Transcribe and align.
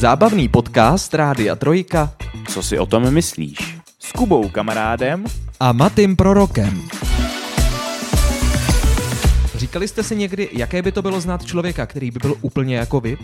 Zábavný 0.00 0.48
podcast 0.48 1.14
Rádia 1.14 1.56
Trojka 1.56 2.12
Co 2.48 2.62
si 2.62 2.78
o 2.78 2.86
tom 2.86 3.10
myslíš? 3.10 3.78
S 3.98 4.12
Kubou 4.12 4.48
kamarádem 4.48 5.24
a 5.60 5.72
Matým 5.72 6.16
Prorokem. 6.16 6.88
Říkali 9.54 9.88
jste 9.88 10.02
si 10.02 10.16
někdy, 10.16 10.48
jaké 10.52 10.82
by 10.82 10.92
to 10.92 11.02
bylo 11.02 11.20
znát 11.20 11.44
člověka, 11.44 11.86
který 11.86 12.10
by 12.10 12.18
byl 12.18 12.34
úplně 12.40 12.76
jako 12.76 13.00
vy? 13.00 13.16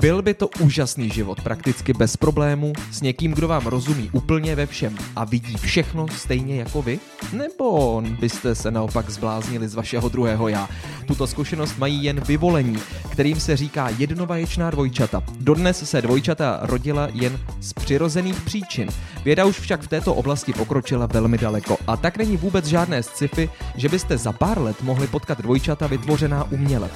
Byl 0.00 0.22
by 0.22 0.34
to 0.34 0.48
úžasný 0.60 1.10
život, 1.10 1.40
prakticky 1.40 1.92
bez 1.92 2.16
problémů, 2.16 2.72
s 2.92 3.02
někým, 3.02 3.32
kdo 3.32 3.48
vám 3.48 3.66
rozumí 3.66 4.10
úplně 4.12 4.56
ve 4.56 4.66
všem 4.66 4.98
a 5.16 5.24
vidí 5.24 5.56
všechno 5.56 6.08
stejně 6.08 6.56
jako 6.56 6.82
vy? 6.82 6.98
Nebo 7.32 8.02
byste 8.20 8.54
se 8.54 8.70
naopak 8.70 9.10
zbláznili 9.10 9.68
z 9.68 9.74
vašeho 9.74 10.08
druhého 10.08 10.48
já? 10.48 10.68
Tuto 11.06 11.26
zkušenost 11.26 11.78
mají 11.78 12.04
jen 12.04 12.20
vyvolení, 12.20 12.78
kterým 13.10 13.40
se 13.40 13.56
říká 13.56 13.88
jednovaječná 13.98 14.70
dvojčata. 14.70 15.22
Dodnes 15.40 15.90
se 15.90 16.02
dvojčata 16.02 16.58
rodila 16.62 17.08
jen 17.12 17.38
z 17.60 17.72
přirozených 17.72 18.40
příčin. 18.40 18.88
Věda 19.24 19.44
už 19.44 19.60
však 19.60 19.82
v 19.82 19.88
této 19.88 20.14
oblasti 20.14 20.52
pokročila 20.52 21.06
velmi 21.06 21.38
daleko 21.38 21.76
a 21.86 21.96
tak 21.96 22.16
není 22.16 22.36
vůbec 22.36 22.64
žádné 22.66 23.02
sci-fi, 23.02 23.50
že 23.76 23.88
byste 23.88 24.18
za 24.18 24.32
pár 24.32 24.60
let 24.60 24.82
mohli 24.82 25.06
potkat 25.06 25.40
dvojčata 25.40 25.86
vytvořená 25.86 26.44
uměle. 26.50 26.90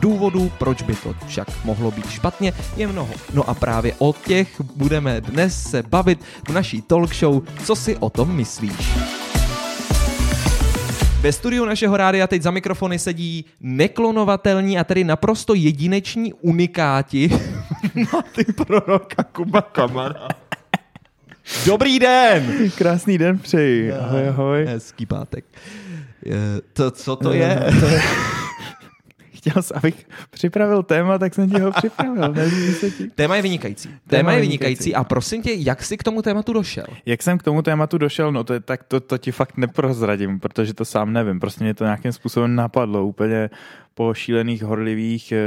Důvodů, 0.00 0.52
proč 0.58 0.82
by 0.82 0.94
to 0.94 1.14
však 1.26 1.64
mohlo 1.64 1.90
být 1.90 2.10
špatně, 2.10 2.49
je 2.76 2.86
mnoho. 2.86 3.14
No 3.34 3.50
a 3.50 3.54
právě 3.54 3.94
o 3.98 4.14
těch 4.26 4.60
budeme 4.76 5.20
dnes 5.20 5.62
se 5.62 5.82
bavit 5.82 6.20
v 6.48 6.52
naší 6.52 6.82
talk 6.82 7.14
show 7.14 7.42
Co 7.64 7.76
si 7.76 7.96
o 7.96 8.10
tom 8.10 8.36
myslíš? 8.36 8.92
Ve 11.20 11.32
studiu 11.32 11.64
našeho 11.64 11.96
rádia 11.96 12.26
teď 12.26 12.42
za 12.42 12.50
mikrofony 12.50 12.98
sedí 12.98 13.44
neklonovatelní 13.60 14.78
a 14.78 14.84
tedy 14.84 15.04
naprosto 15.04 15.54
jedineční 15.54 16.32
unikáti 16.32 17.28
na 17.94 18.22
ty 18.34 18.44
proroka 18.44 19.22
Kuba 19.22 19.62
Kamara. 19.62 20.28
Dobrý 21.66 21.98
den! 21.98 22.70
Krásný 22.78 23.18
den 23.18 23.38
přeji. 23.38 23.92
Ahoj, 23.92 24.28
ahoj. 24.28 24.64
Hezký 24.66 25.06
pátek. 25.06 25.44
To, 26.72 26.90
co 26.90 27.16
to 27.16 27.32
je? 27.32 27.64
Chtěl 29.40 29.62
jsi, 29.62 29.74
abych 29.74 30.08
připravil 30.30 30.82
téma, 30.82 31.18
tak 31.18 31.34
jsem 31.34 31.50
ti 31.50 31.60
ho 31.60 31.72
připravil. 31.72 32.34
se 32.80 32.90
ti. 32.90 33.10
Téma 33.14 33.36
je 33.36 33.42
vynikající. 33.42 33.88
Téma, 33.88 34.00
téma 34.06 34.32
je 34.32 34.40
vynikající. 34.40 34.94
A 34.94 35.04
prosím 35.04 35.42
tě, 35.42 35.50
jak 35.54 35.82
jsi 35.82 35.96
k 35.96 36.02
tomu 36.02 36.22
tématu 36.22 36.52
došel? 36.52 36.84
Jak 37.06 37.22
jsem 37.22 37.38
k 37.38 37.42
tomu 37.42 37.62
tématu 37.62 37.98
došel, 37.98 38.32
no 38.32 38.44
to, 38.44 38.60
tak 38.60 38.84
to, 38.84 39.00
to 39.00 39.18
ti 39.18 39.32
fakt 39.32 39.56
neprozradím, 39.56 40.40
protože 40.40 40.74
to 40.74 40.84
sám 40.84 41.12
nevím. 41.12 41.40
Prostě 41.40 41.64
mě 41.64 41.74
to 41.74 41.84
nějakým 41.84 42.12
způsobem 42.12 42.54
napadlo 42.54 43.06
úplně 43.06 43.50
po 43.94 44.14
šílených 44.14 44.62
horlivých 44.62 45.32
e, 45.32 45.38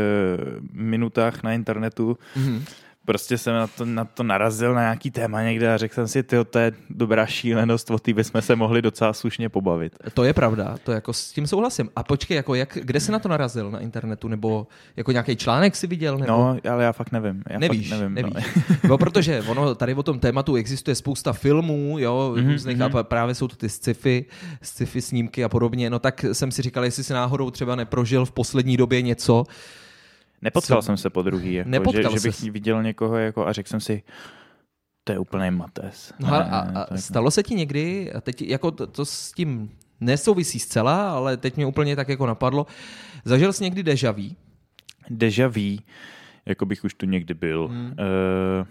minutách 0.73 1.43
na 1.43 1.53
internetu. 1.53 2.17
Mm-hmm 2.37 2.61
prostě 3.05 3.37
jsem 3.37 3.53
na 3.53 3.67
to, 3.67 3.85
na 3.85 4.05
to 4.05 4.23
narazil 4.23 4.73
na 4.73 4.81
nějaký 4.81 5.11
téma 5.11 5.43
někde 5.43 5.73
a 5.73 5.77
řekl 5.77 5.95
jsem 5.95 6.07
si, 6.07 6.23
ty 6.23 6.35
to 6.49 6.59
je 6.59 6.71
dobrá 6.89 7.25
šílenost, 7.25 7.91
o 7.91 7.99
té 7.99 8.13
bychom 8.13 8.41
se 8.41 8.55
mohli 8.55 8.81
docela 8.81 9.13
slušně 9.13 9.49
pobavit. 9.49 9.95
To 10.13 10.23
je 10.23 10.33
pravda, 10.33 10.75
to 10.83 10.91
jako 10.91 11.13
s 11.13 11.31
tím 11.31 11.47
souhlasím. 11.47 11.89
A 11.95 12.03
počkej, 12.03 12.35
jako 12.35 12.55
jak, 12.55 12.77
kde 12.81 12.99
se 12.99 13.11
na 13.11 13.19
to 13.19 13.29
narazil 13.29 13.71
na 13.71 13.79
internetu, 13.79 14.27
nebo 14.27 14.67
jako 14.95 15.11
nějaký 15.11 15.35
článek 15.35 15.75
si 15.75 15.87
viděl? 15.87 16.17
Nebo... 16.17 16.31
No, 16.31 16.57
ale 16.71 16.83
já 16.83 16.91
fakt 16.91 17.11
nevím. 17.11 17.43
Já 17.49 17.59
nevíš, 17.59 17.89
fakt 17.89 17.99
nevím, 17.99 18.15
no. 18.15 18.21
nevíš. 18.21 18.55
No. 18.55 18.79
no. 18.89 18.97
protože 18.97 19.43
ono 19.47 19.75
tady 19.75 19.93
o 19.93 20.03
tom 20.03 20.19
tématu 20.19 20.55
existuje 20.55 20.95
spousta 20.95 21.33
filmů, 21.33 21.95
jo, 21.99 22.33
mm-hmm, 22.35 22.51
různých, 22.51 22.77
mm-hmm. 22.77 22.97
a 22.97 23.03
právě 23.03 23.35
jsou 23.35 23.47
to 23.47 23.55
ty 23.55 23.69
sci-fi, 23.69 24.25
sci-fi 24.61 25.01
snímky 25.01 25.43
a 25.43 25.49
podobně, 25.49 25.89
no 25.89 25.99
tak 25.99 26.25
jsem 26.33 26.51
si 26.51 26.61
říkal, 26.61 26.83
jestli 26.83 27.03
si 27.03 27.13
náhodou 27.13 27.51
třeba 27.51 27.75
neprožil 27.75 28.25
v 28.25 28.31
poslední 28.31 28.77
době 28.77 29.01
něco, 29.01 29.43
Nepotkal 30.43 30.77
Co? 30.77 30.85
jsem 30.85 30.97
se 30.97 31.09
po 31.09 31.21
druhý, 31.21 31.53
jako, 31.53 31.69
Nepotkal 31.69 32.11
že, 32.11 32.19
že 32.19 32.27
bych 32.27 32.51
viděl 32.51 32.83
někoho 32.83 33.17
jako, 33.17 33.47
a 33.47 33.53
řekl 33.53 33.69
jsem 33.69 33.79
si, 33.79 34.03
to 35.03 35.11
je 35.11 35.19
úplný 35.19 35.51
mates. 35.51 36.13
No 36.19 36.33
a, 36.33 36.37
a, 36.37 36.59
a 36.59 36.79
jako- 36.79 36.97
stalo 36.97 37.31
se 37.31 37.43
ti 37.43 37.55
někdy, 37.55 38.13
a 38.13 38.21
teď 38.21 38.41
jako 38.41 38.71
to, 38.71 38.87
to 38.87 39.05
s 39.05 39.31
tím 39.31 39.71
nesouvisí 39.99 40.59
zcela, 40.59 41.11
ale 41.11 41.37
teď 41.37 41.55
mě 41.55 41.65
úplně 41.65 41.95
tak 41.95 42.09
jako 42.09 42.27
napadlo, 42.27 42.67
zažil 43.25 43.53
jsi 43.53 43.63
někdy 43.63 43.83
deja 43.83 44.11
vu? 44.11 44.29
Deja 45.09 45.47
vu, 45.47 45.77
jako 46.45 46.65
bych 46.65 46.83
už 46.83 46.93
tu 46.93 47.05
někdy 47.05 47.33
byl. 47.33 47.67
Hmm. 47.67 47.85
Uh, 47.85 48.67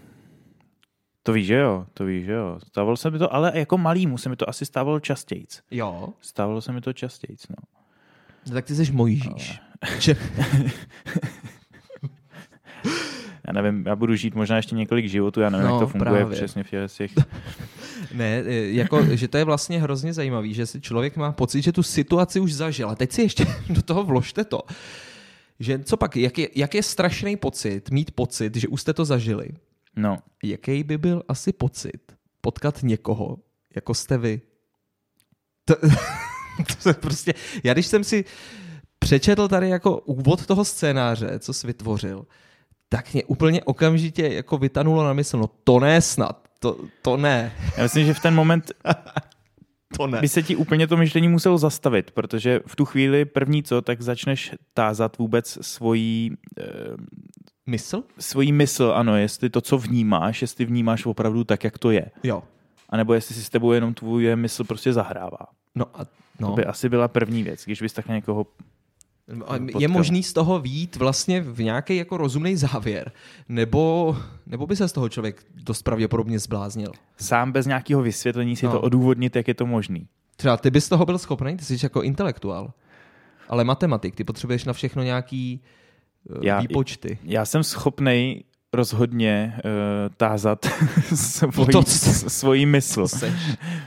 to 1.23 1.33
víš, 1.33 1.47
že 1.47 1.55
jo, 1.55 1.85
to 1.93 2.05
víš, 2.05 2.25
že 2.25 2.31
jo. 2.31 2.59
Stávalo 2.67 2.97
se 2.97 3.11
mi 3.11 3.19
to, 3.19 3.33
ale 3.33 3.51
jako 3.55 3.77
malýmu 3.77 4.17
se 4.17 4.29
mi 4.29 4.35
to 4.35 4.49
asi 4.49 4.65
stávalo 4.65 4.99
častějc. 4.99 5.61
Jo. 5.71 6.09
Stávalo 6.21 6.61
se 6.61 6.71
mi 6.71 6.81
to 6.81 6.93
častějc, 6.93 7.47
no. 7.49 7.55
no 8.47 8.53
tak 8.53 8.65
ty 8.65 8.75
jsi 8.75 8.91
Mojžíš. 8.91 9.59
Ale... 9.81 10.15
já 13.47 13.53
nevím, 13.61 13.83
já 13.87 13.95
budu 13.95 14.15
žít 14.15 14.35
možná 14.35 14.55
ještě 14.55 14.75
několik 14.75 15.05
životů, 15.05 15.41
já 15.41 15.49
nevím, 15.49 15.67
no, 15.67 15.73
jak 15.73 15.79
to 15.79 15.87
funguje 15.87 16.19
právě. 16.19 16.35
přesně 16.35 16.63
v 16.63 16.87
těch... 16.97 17.11
ne, 18.13 18.43
jako, 18.47 19.15
že 19.15 19.27
to 19.27 19.37
je 19.37 19.43
vlastně 19.43 19.81
hrozně 19.81 20.13
zajímavý, 20.13 20.53
že 20.53 20.65
si 20.65 20.81
člověk 20.81 21.17
má 21.17 21.31
pocit, 21.31 21.61
že 21.61 21.71
tu 21.71 21.83
situaci 21.83 22.39
už 22.39 22.53
zažil. 22.53 22.89
A 22.89 22.95
teď 22.95 23.11
si 23.11 23.21
ještě 23.21 23.45
do 23.69 23.81
toho 23.81 24.03
vložte 24.03 24.43
to, 24.43 24.59
že 25.59 25.79
co 25.79 25.97
pak, 25.97 26.15
jak 26.15 26.37
je, 26.37 26.49
jak 26.55 26.75
je 26.75 26.83
strašný 26.83 27.37
pocit, 27.37 27.91
mít 27.91 28.11
pocit, 28.11 28.55
že 28.55 28.67
už 28.67 28.81
jste 28.81 28.93
to 28.93 29.05
zažili. 29.05 29.47
No. 29.95 30.19
Jaký 30.43 30.83
by 30.83 30.97
byl 30.97 31.23
asi 31.27 31.53
pocit 31.53 32.01
potkat 32.41 32.83
někoho, 32.83 33.37
jako 33.75 33.93
jste 33.93 34.17
vy? 34.17 34.41
To, 35.65 35.75
to 36.83 36.89
je 36.89 36.93
prostě, 36.93 37.33
já 37.63 37.73
když 37.73 37.87
jsem 37.87 38.03
si 38.03 38.25
přečetl 38.99 39.47
tady 39.47 39.69
jako 39.69 39.97
úvod 39.97 40.45
toho 40.45 40.65
scénáře, 40.65 41.39
co 41.39 41.53
jsi 41.53 41.67
vytvořil, 41.67 42.25
tak 42.93 43.13
mě 43.13 43.23
úplně 43.23 43.63
okamžitě 43.63 44.27
jako 44.27 44.57
vytanulo 44.57 45.03
na 45.03 45.13
mysl, 45.13 45.37
no 45.37 45.49
to 45.63 45.79
ne 45.79 46.01
snad, 46.01 46.47
to, 46.59 46.77
to 47.01 47.17
ne. 47.17 47.51
Já 47.77 47.83
myslím, 47.83 48.05
že 48.05 48.13
v 48.13 48.19
ten 48.19 48.35
moment 48.35 48.71
to 49.97 50.07
ne. 50.07 50.21
by 50.21 50.27
se 50.27 50.43
ti 50.43 50.55
úplně 50.55 50.87
to 50.87 50.97
myšlení 50.97 51.27
muselo 51.27 51.57
zastavit, 51.57 52.11
protože 52.11 52.59
v 52.67 52.75
tu 52.75 52.85
chvíli 52.85 53.25
první 53.25 53.63
co, 53.63 53.81
tak 53.81 54.01
začneš 54.01 54.51
tázat 54.73 55.17
vůbec 55.17 55.57
svojí... 55.61 56.31
Eh, 56.59 56.63
mysl? 57.65 58.03
Svojí 58.19 58.51
mysl, 58.51 58.93
ano, 58.95 59.17
jestli 59.17 59.49
to, 59.49 59.61
co 59.61 59.77
vnímáš, 59.77 60.41
jestli 60.41 60.65
vnímáš 60.65 61.05
opravdu 61.05 61.43
tak, 61.43 61.63
jak 61.63 61.77
to 61.77 61.91
je. 61.91 62.11
Jo. 62.23 62.43
A 62.89 62.97
nebo 62.97 63.13
jestli 63.13 63.35
si 63.35 63.43
s 63.43 63.49
tebou 63.49 63.71
jenom 63.71 63.93
tvoje 63.93 64.35
mysl 64.35 64.63
prostě 64.63 64.93
zahrává. 64.93 65.47
No 65.75 65.85
a 65.93 66.05
no. 66.39 66.47
To 66.49 66.55
by 66.55 66.65
asi 66.65 66.89
byla 66.89 67.07
první 67.07 67.43
věc, 67.43 67.65
když 67.65 67.81
bys 67.81 67.93
tak 67.93 68.07
někoho 68.07 68.45
je 69.79 69.87
možný 69.87 70.23
z 70.23 70.33
toho 70.33 70.59
vít 70.59 70.95
vlastně 70.95 71.41
v 71.41 71.63
nějaký 71.63 71.95
jako 71.95 72.17
rozumný 72.17 72.55
závěr, 72.55 73.11
nebo, 73.49 74.17
nebo 74.47 74.67
by 74.67 74.75
se 74.75 74.87
z 74.87 74.91
toho 74.91 75.09
člověk 75.09 75.45
dost 75.55 75.81
pravděpodobně 75.81 76.39
zbláznil? 76.39 76.91
Sám 77.17 77.51
bez 77.51 77.65
nějakého 77.65 78.01
vysvětlení 78.01 78.55
si 78.55 78.65
no. 78.65 78.71
to 78.71 78.81
odůvodnit, 78.81 79.35
jak 79.35 79.47
je 79.47 79.53
to 79.53 79.65
možný. 79.65 80.07
Třeba 80.35 80.57
ty 80.57 80.71
bys 80.71 80.89
toho 80.89 81.05
byl 81.05 81.17
schopný, 81.17 81.57
ty 81.57 81.65
jsi 81.65 81.77
jako 81.83 82.01
intelektuál, 82.01 82.73
ale 83.49 83.63
matematik, 83.63 84.15
ty 84.15 84.23
potřebuješ 84.23 84.65
na 84.65 84.73
všechno 84.73 85.03
nějaký 85.03 85.61
uh, 86.29 86.45
já, 86.45 86.59
výpočty. 86.59 87.17
Já 87.23 87.45
jsem 87.45 87.63
schopný 87.63 88.43
rozhodně 88.73 89.53
uh, 89.55 89.61
tázat 90.17 90.65
svojí, 91.15 91.67
to, 91.71 91.83
svojí 91.83 92.65
mysl. 92.65 93.07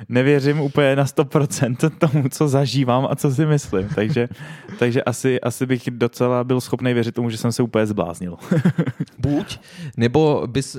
Nevěřím 0.09 0.61
úplně 0.61 0.97
na 0.97 1.05
100% 1.05 1.91
tomu, 1.91 2.29
co 2.29 2.49
zažívám 2.49 3.09
a 3.11 3.17
co 3.17 3.31
si 3.31 3.47
myslím. 3.47 3.89
Takže, 3.95 4.29
takže 4.79 5.03
asi, 5.03 5.41
asi 5.41 5.67
bych 5.67 5.83
docela 5.91 6.45
byl 6.45 6.61
schopný 6.61 6.95
věřit 6.95 7.15
tomu, 7.15 7.31
že 7.31 7.39
jsem 7.39 7.53
se 7.53 7.63
úplně 7.63 7.87
zbláznil. 7.87 8.37
Buď, 9.19 9.61
nebo 9.97 10.47
bys 10.47 10.77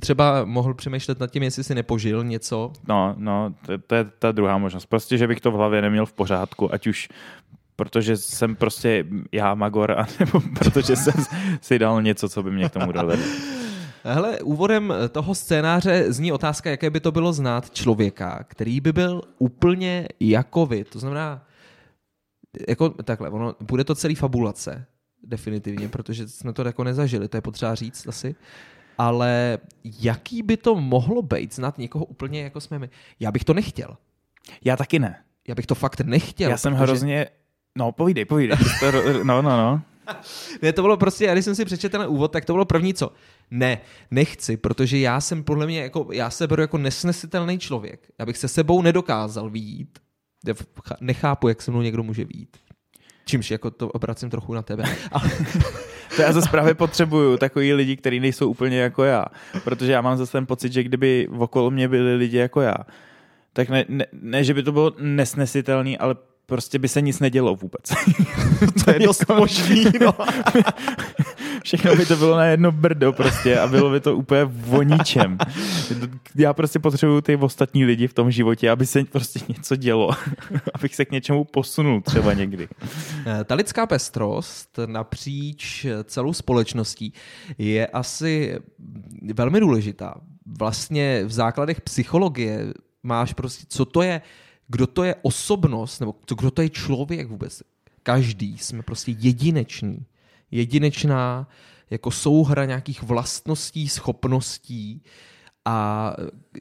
třeba 0.00 0.44
mohl 0.44 0.74
přemýšlet 0.74 1.20
nad 1.20 1.30
tím, 1.30 1.42
jestli 1.42 1.64
si 1.64 1.74
nepožil 1.74 2.24
něco. 2.24 2.72
No, 2.88 3.14
no, 3.18 3.54
to, 3.66 3.78
to 3.78 3.94
je 3.94 4.04
ta 4.18 4.32
druhá 4.32 4.58
možnost. 4.58 4.86
Prostě, 4.86 5.18
že 5.18 5.26
bych 5.26 5.40
to 5.40 5.50
v 5.50 5.54
hlavě 5.54 5.82
neměl 5.82 6.06
v 6.06 6.12
pořádku, 6.12 6.74
ať 6.74 6.86
už 6.86 7.08
protože 7.76 8.16
jsem 8.16 8.56
prostě 8.56 9.04
já 9.32 9.54
Magor, 9.54 9.92
anebo 9.92 10.40
protože 10.58 10.96
jsem 10.96 11.14
si 11.60 11.78
dal 11.78 12.02
něco, 12.02 12.28
co 12.28 12.42
by 12.42 12.50
mě 12.50 12.68
k 12.68 12.72
tomu 12.72 12.92
dovedlo. 12.92 13.26
Hele, 14.04 14.40
úvodem 14.40 14.94
toho 15.12 15.34
scénáře 15.34 16.12
zní 16.12 16.32
otázka, 16.32 16.70
jaké 16.70 16.90
by 16.90 17.00
to 17.00 17.12
bylo 17.12 17.32
znát 17.32 17.70
člověka, 17.70 18.44
který 18.48 18.80
by 18.80 18.92
byl 18.92 19.22
úplně 19.38 20.08
jako 20.20 20.66
vy. 20.66 20.84
To 20.84 20.98
znamená, 20.98 21.46
jako 22.68 22.88
takhle, 22.88 23.30
ono, 23.30 23.54
bude 23.60 23.84
to 23.84 23.94
celý 23.94 24.14
fabulace, 24.14 24.86
definitivně, 25.22 25.88
protože 25.88 26.28
jsme 26.28 26.52
to 26.52 26.62
jako 26.62 26.84
nezažili, 26.84 27.28
to 27.28 27.36
je 27.36 27.40
potřeba 27.40 27.74
říct 27.74 28.06
asi. 28.06 28.34
Ale 28.98 29.58
jaký 29.84 30.42
by 30.42 30.56
to 30.56 30.74
mohlo 30.74 31.22
být 31.22 31.54
znát 31.54 31.78
někoho 31.78 32.04
úplně 32.04 32.42
jako 32.42 32.60
jsme 32.60 32.78
my? 32.78 32.90
Já 33.20 33.32
bych 33.32 33.44
to 33.44 33.54
nechtěl. 33.54 33.96
Já 34.64 34.76
taky 34.76 34.98
ne. 34.98 35.22
Já 35.48 35.54
bych 35.54 35.66
to 35.66 35.74
fakt 35.74 36.00
nechtěl. 36.00 36.50
Já 36.50 36.56
jsem 36.56 36.72
protože... 36.72 36.84
hrozně 36.84 37.26
No, 37.78 37.92
povídej, 37.92 38.24
povídej. 38.24 38.58
No, 39.24 39.42
no, 39.42 39.56
no. 39.56 39.82
Ne, 40.62 40.72
to 40.72 40.82
bylo 40.82 40.96
prostě, 40.96 41.32
když 41.32 41.44
jsem 41.44 41.54
si 41.54 41.64
přečetl 41.64 41.98
ten 41.98 42.10
úvod, 42.10 42.32
tak 42.32 42.44
to 42.44 42.52
bylo 42.52 42.64
první 42.64 42.94
co. 42.94 43.12
Ne, 43.50 43.80
nechci, 44.10 44.56
protože 44.56 44.98
já 44.98 45.20
jsem 45.20 45.44
podle 45.44 45.66
mě, 45.66 45.80
jako, 45.80 46.08
já 46.12 46.30
se 46.30 46.46
beru 46.46 46.62
jako 46.62 46.78
nesnesitelný 46.78 47.58
člověk. 47.58 48.08
Já 48.18 48.26
bych 48.26 48.38
se 48.38 48.48
sebou 48.48 48.82
nedokázal 48.82 49.50
výjít. 49.50 49.98
Nechápu, 51.00 51.48
jak 51.48 51.62
se 51.62 51.70
mnou 51.70 51.82
někdo 51.82 52.02
může 52.02 52.24
výjít. 52.24 52.56
Čímž 53.24 53.50
jako 53.50 53.70
to 53.70 53.88
obracím 53.88 54.30
trochu 54.30 54.54
na 54.54 54.62
tebe. 54.62 54.84
To 56.16 56.22
já 56.22 56.32
zase 56.32 56.50
právě 56.50 56.74
potřebuju 56.74 57.36
takový 57.36 57.72
lidi, 57.72 57.96
kteří 57.96 58.20
nejsou 58.20 58.50
úplně 58.50 58.78
jako 58.78 59.04
já. 59.04 59.24
Protože 59.64 59.92
já 59.92 60.00
mám 60.00 60.18
zase 60.18 60.32
ten 60.32 60.46
pocit, 60.46 60.72
že 60.72 60.82
kdyby 60.82 61.28
okolo 61.38 61.70
mě 61.70 61.88
byli 61.88 62.16
lidi 62.16 62.36
jako 62.36 62.60
já, 62.60 62.74
tak 63.52 63.68
ne, 63.68 63.84
ne, 63.88 64.06
ne 64.12 64.44
že 64.44 64.54
by 64.54 64.62
to 64.62 64.72
bylo 64.72 64.92
nesnesitelný, 64.98 65.98
ale 65.98 66.14
prostě 66.50 66.78
by 66.78 66.88
se 66.88 67.00
nic 67.00 67.20
nedělo 67.20 67.56
vůbec. 67.56 67.82
to 68.84 68.90
je 68.90 68.98
dost 68.98 69.28
možný, 69.28 69.84
no. 70.00 70.14
Všechno 71.64 71.96
by 71.96 72.06
to 72.06 72.16
bylo 72.16 72.36
na 72.36 72.44
jedno 72.44 72.72
brdo 72.72 73.12
prostě 73.12 73.58
a 73.58 73.66
bylo 73.66 73.90
by 73.90 74.00
to 74.00 74.16
úplně 74.16 74.42
o 74.70 74.82
ničem. 74.82 75.38
Já 76.34 76.52
prostě 76.52 76.78
potřebuju 76.78 77.20
ty 77.20 77.36
ostatní 77.36 77.84
lidi 77.84 78.06
v 78.06 78.14
tom 78.14 78.30
životě, 78.30 78.70
aby 78.70 78.86
se 78.86 79.04
prostě 79.04 79.40
něco 79.48 79.76
dělo. 79.76 80.10
Abych 80.74 80.94
se 80.94 81.04
k 81.04 81.10
něčemu 81.10 81.44
posunul 81.44 82.00
třeba 82.00 82.32
někdy. 82.32 82.68
Eh, 83.26 83.44
Ta 83.44 83.54
lidská 83.54 83.86
pestrost 83.86 84.78
napříč 84.86 85.86
celou 86.04 86.32
společností 86.32 87.12
je 87.58 87.86
asi 87.86 88.58
velmi 89.34 89.60
důležitá. 89.60 90.14
Vlastně 90.58 91.24
v 91.24 91.32
základech 91.32 91.80
psychologie 91.80 92.72
máš 93.02 93.32
prostě, 93.32 93.66
co 93.68 93.84
to 93.84 94.02
je, 94.02 94.20
kdo 94.70 94.86
to 94.86 95.04
je 95.04 95.14
osobnost, 95.22 96.00
nebo 96.00 96.14
kdo 96.38 96.50
to 96.50 96.62
je 96.62 96.68
člověk 96.68 97.28
vůbec. 97.28 97.62
Každý 98.02 98.58
jsme 98.58 98.82
prostě 98.82 99.14
jedinečný. 99.18 100.06
Jedinečná 100.50 101.48
jako 101.90 102.10
souhra 102.10 102.64
nějakých 102.64 103.02
vlastností, 103.02 103.88
schopností 103.88 105.02
a 105.64 106.12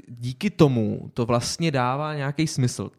díky 0.07 0.50
tomu 0.50 1.11
to 1.13 1.25
vlastně 1.25 1.71
dává 1.71 2.15
nějaký 2.15 2.47
smysl. 2.47 2.89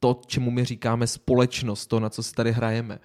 To, 0.00 0.20
čemu 0.26 0.50
my 0.50 0.64
říkáme 0.64 1.06
společnost, 1.06 1.86
to, 1.86 2.00
na 2.00 2.10
co 2.10 2.22
si 2.22 2.32
tady 2.32 2.52
hrajeme. 2.52 2.98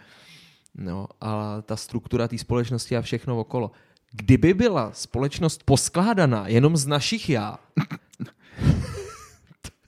No, 0.76 1.08
a 1.22 1.62
ta 1.62 1.76
struktura 1.76 2.28
té 2.28 2.38
společnosti 2.38 2.98
a 2.98 3.02
všechno 3.02 3.40
okolo. 3.40 3.72
Kdyby 4.12 4.54
byla 4.54 4.92
společnost 4.94 5.64
poskládaná 5.64 6.48
jenom 6.48 6.78
z 6.78 6.88
našich 6.88 7.30
já, 7.30 7.60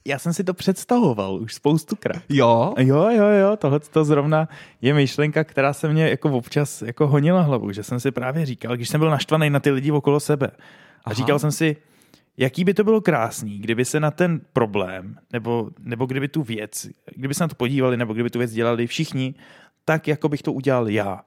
Já 0.06 0.18
jsem 0.18 0.32
si 0.32 0.44
to 0.44 0.54
představoval 0.54 1.34
už 1.34 1.54
spoustukrát. 1.54 2.22
jo, 2.28 2.74
Jo, 2.78 3.08
jo, 3.10 3.26
jo, 3.26 3.56
tohle 3.56 3.80
to 3.80 4.04
zrovna 4.04 4.48
je 4.82 4.94
myšlenka, 4.94 5.44
která 5.44 5.72
se 5.72 5.88
mě 5.88 6.08
jako 6.08 6.30
občas 6.30 6.82
jako 6.82 7.06
honila 7.06 7.40
hlavu, 7.42 7.72
že 7.72 7.82
jsem 7.82 8.00
si 8.00 8.10
právě 8.10 8.46
říkal, 8.46 8.76
když 8.76 8.88
jsem 8.88 9.00
byl 9.00 9.10
naštvaný 9.10 9.50
na 9.50 9.60
ty 9.60 9.70
lidi 9.70 9.90
okolo 9.90 10.20
sebe. 10.20 10.46
A 10.46 10.56
Aha. 11.04 11.14
říkal 11.14 11.38
jsem 11.38 11.52
si, 11.52 11.76
jaký 12.36 12.64
by 12.64 12.74
to 12.74 12.84
bylo 12.84 13.00
krásný, 13.00 13.58
kdyby 13.58 13.84
se 13.84 14.00
na 14.00 14.10
ten 14.10 14.40
problém, 14.52 15.16
nebo, 15.32 15.70
nebo 15.80 16.06
kdyby 16.06 16.28
tu 16.28 16.42
věc, 16.42 16.86
kdyby 17.16 17.34
se 17.34 17.44
na 17.44 17.48
to 17.48 17.54
podívali, 17.54 17.96
nebo 17.96 18.12
kdyby 18.12 18.30
tu 18.30 18.38
věc 18.38 18.52
dělali 18.52 18.86
všichni, 18.86 19.34
tak 19.84 20.08
jako 20.08 20.28
bych 20.28 20.42
to 20.42 20.52
udělal 20.52 20.88
já. 20.88 21.20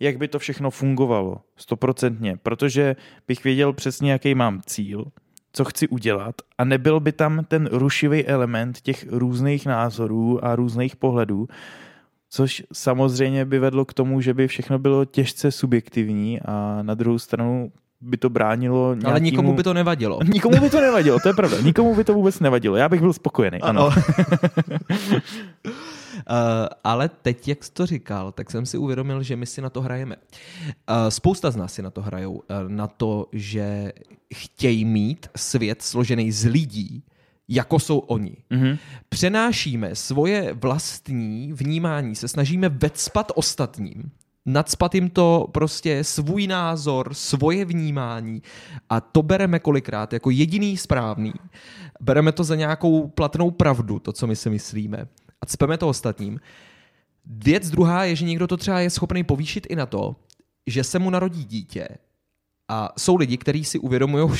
Jak 0.00 0.16
by 0.18 0.28
to 0.28 0.38
všechno 0.38 0.70
fungovalo, 0.70 1.40
stoprocentně, 1.56 2.36
protože 2.42 2.96
bych 3.28 3.44
věděl 3.44 3.72
přesně, 3.72 4.12
jaký 4.12 4.34
mám 4.34 4.62
cíl, 4.66 5.04
co 5.54 5.64
chci 5.64 5.88
udělat 5.88 6.34
a 6.58 6.64
nebyl 6.64 7.00
by 7.00 7.12
tam 7.12 7.44
ten 7.48 7.68
rušivý 7.72 8.26
element 8.26 8.80
těch 8.80 9.06
různých 9.10 9.66
názorů 9.66 10.44
a 10.44 10.56
různých 10.56 10.96
pohledů, 10.96 11.48
což 12.30 12.62
samozřejmě 12.72 13.44
by 13.44 13.58
vedlo 13.58 13.84
k 13.84 13.94
tomu, 13.94 14.20
že 14.20 14.34
by 14.34 14.48
všechno 14.48 14.78
bylo 14.78 15.04
těžce 15.04 15.52
subjektivní 15.52 16.40
a 16.40 16.78
na 16.82 16.94
druhou 16.94 17.18
stranu 17.18 17.72
by 18.00 18.16
to 18.16 18.30
bránilo 18.30 18.94
nějakému... 18.94 19.10
ale 19.10 19.20
nikomu 19.20 19.54
by 19.54 19.62
to 19.62 19.74
nevadilo. 19.74 20.20
Nikomu 20.32 20.60
by 20.60 20.70
to 20.70 20.80
nevadilo, 20.80 21.20
to 21.20 21.28
je 21.28 21.34
pravda. 21.34 21.60
Nikomu 21.60 21.94
by 21.94 22.04
to 22.04 22.14
vůbec 22.14 22.40
nevadilo. 22.40 22.76
Já 22.76 22.88
bych 22.88 23.00
byl 23.00 23.12
spokojený, 23.12 23.60
ano. 23.60 23.86
Uh, 23.86 23.92
ale 26.84 27.08
teď, 27.08 27.48
jak 27.48 27.64
jsi 27.64 27.72
to 27.72 27.86
říkal, 27.86 28.32
tak 28.32 28.50
jsem 28.50 28.66
si 28.66 28.78
uvědomil, 28.78 29.22
že 29.22 29.36
my 29.36 29.46
si 29.46 29.60
na 29.60 29.70
to 29.70 29.80
hrajeme. 29.80 30.16
Uh, 30.16 31.08
spousta 31.08 31.50
z 31.50 31.56
nás 31.56 31.74
si 31.74 31.82
na 31.82 31.90
to 31.90 32.02
hrajou. 32.02 32.32
Uh, 32.32 32.42
na 32.68 32.86
to, 32.86 33.26
že 33.32 33.92
chtějí 34.34 34.84
mít 34.84 35.26
svět 35.36 35.82
složený 35.82 36.32
z 36.32 36.44
lidí, 36.44 37.02
jako 37.48 37.78
jsou 37.78 37.98
oni. 37.98 38.36
Mhm. 38.50 38.78
Přenášíme 39.08 39.94
svoje 39.94 40.52
vlastní 40.52 41.52
vnímání, 41.52 42.14
se 42.14 42.28
snažíme 42.28 42.68
vecpat 42.68 43.32
ostatním, 43.34 44.10
nadspat 44.46 44.94
jim 44.94 45.10
to 45.10 45.48
prostě 45.52 46.04
svůj 46.04 46.46
názor, 46.46 47.14
svoje 47.14 47.64
vnímání 47.64 48.42
a 48.90 49.00
to 49.00 49.22
bereme 49.22 49.58
kolikrát 49.58 50.12
jako 50.12 50.30
jediný 50.30 50.76
správný. 50.76 51.32
Bereme 52.00 52.32
to 52.32 52.44
za 52.44 52.54
nějakou 52.54 53.08
platnou 53.08 53.50
pravdu, 53.50 53.98
to, 53.98 54.12
co 54.12 54.26
my 54.26 54.36
si 54.36 54.50
myslíme 54.50 55.06
a 55.40 55.46
cpeme 55.46 55.78
to 55.78 55.88
ostatním. 55.88 56.40
Věc 57.26 57.70
druhá 57.70 58.04
je, 58.04 58.16
že 58.16 58.24
někdo 58.24 58.46
to 58.46 58.56
třeba 58.56 58.80
je 58.80 58.90
schopný 58.90 59.24
povýšit 59.24 59.66
i 59.70 59.76
na 59.76 59.86
to, 59.86 60.16
že 60.66 60.84
se 60.84 60.98
mu 60.98 61.10
narodí 61.10 61.44
dítě 61.44 61.88
a 62.68 62.92
jsou 62.98 63.16
lidi, 63.16 63.36
kteří 63.36 63.64
si 63.64 63.78
uvědomují, 63.78 64.28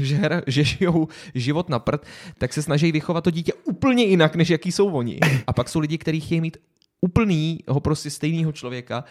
že, 0.00 0.20
že, 0.46 0.64
žijou 0.64 1.08
život 1.34 1.68
na 1.68 1.78
prd, 1.78 2.06
tak 2.38 2.52
se 2.52 2.62
snaží 2.62 2.92
vychovat 2.92 3.24
to 3.24 3.30
dítě 3.30 3.52
úplně 3.64 4.04
jinak, 4.04 4.36
než 4.36 4.50
jaký 4.50 4.72
jsou 4.72 4.90
oni. 4.90 5.18
A 5.46 5.52
pak 5.52 5.68
jsou 5.68 5.80
lidi, 5.80 5.98
kteří 5.98 6.20
chtějí 6.20 6.40
mít 6.40 6.56
úplnýho, 7.00 7.80
prostě 7.80 8.10
stejného 8.10 8.52
člověka, 8.52 9.04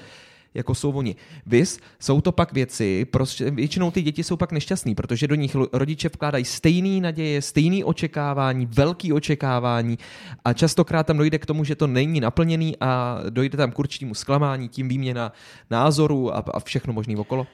jako 0.56 0.76
jsou 0.76 0.92
oni. 0.92 1.16
Vys, 1.46 1.80
jsou 2.00 2.22
to 2.22 2.32
pak 2.32 2.54
věci, 2.54 3.06
prostě 3.06 3.52
většinou 3.52 3.92
ty 3.92 4.02
děti 4.02 4.24
jsou 4.24 4.38
pak 4.38 4.52
nešťastný, 4.52 4.96
protože 4.96 5.28
do 5.28 5.36
nich 5.36 5.56
rodiče 5.74 6.10
vkládají 6.10 6.46
stejný 6.46 7.02
naděje, 7.02 7.42
stejný 7.42 7.84
očekávání, 7.84 8.66
velký 8.66 9.14
očekávání 9.14 9.98
a 10.46 10.54
častokrát 10.54 11.08
tam 11.08 11.18
dojde 11.18 11.38
k 11.40 11.46
tomu, 11.46 11.64
že 11.64 11.76
to 11.76 11.88
není 11.88 12.20
naplněný 12.20 12.76
a 12.80 13.20
dojde 13.30 13.58
tam 13.58 13.72
k 13.72 13.80
určitému 13.80 14.14
zklamání, 14.14 14.70
tím 14.70 14.88
výměna 14.88 15.32
názorů 15.70 16.36
a, 16.36 16.44
a 16.54 16.60
všechno 16.60 16.94
možný 16.94 17.16
okolo. 17.16 17.48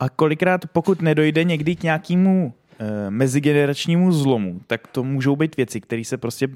A 0.00 0.08
kolikrát, 0.08 0.66
pokud 0.66 1.02
nedojde 1.02 1.44
někdy 1.44 1.76
k 1.76 1.82
nějakému 1.82 2.54
e, 2.78 3.10
mezigeneračnímu 3.10 4.12
zlomu, 4.12 4.60
tak 4.66 4.86
to 4.86 5.04
můžou 5.04 5.36
být 5.36 5.56
věci, 5.56 5.80
které 5.80 6.04
se 6.04 6.16
prostě 6.16 6.48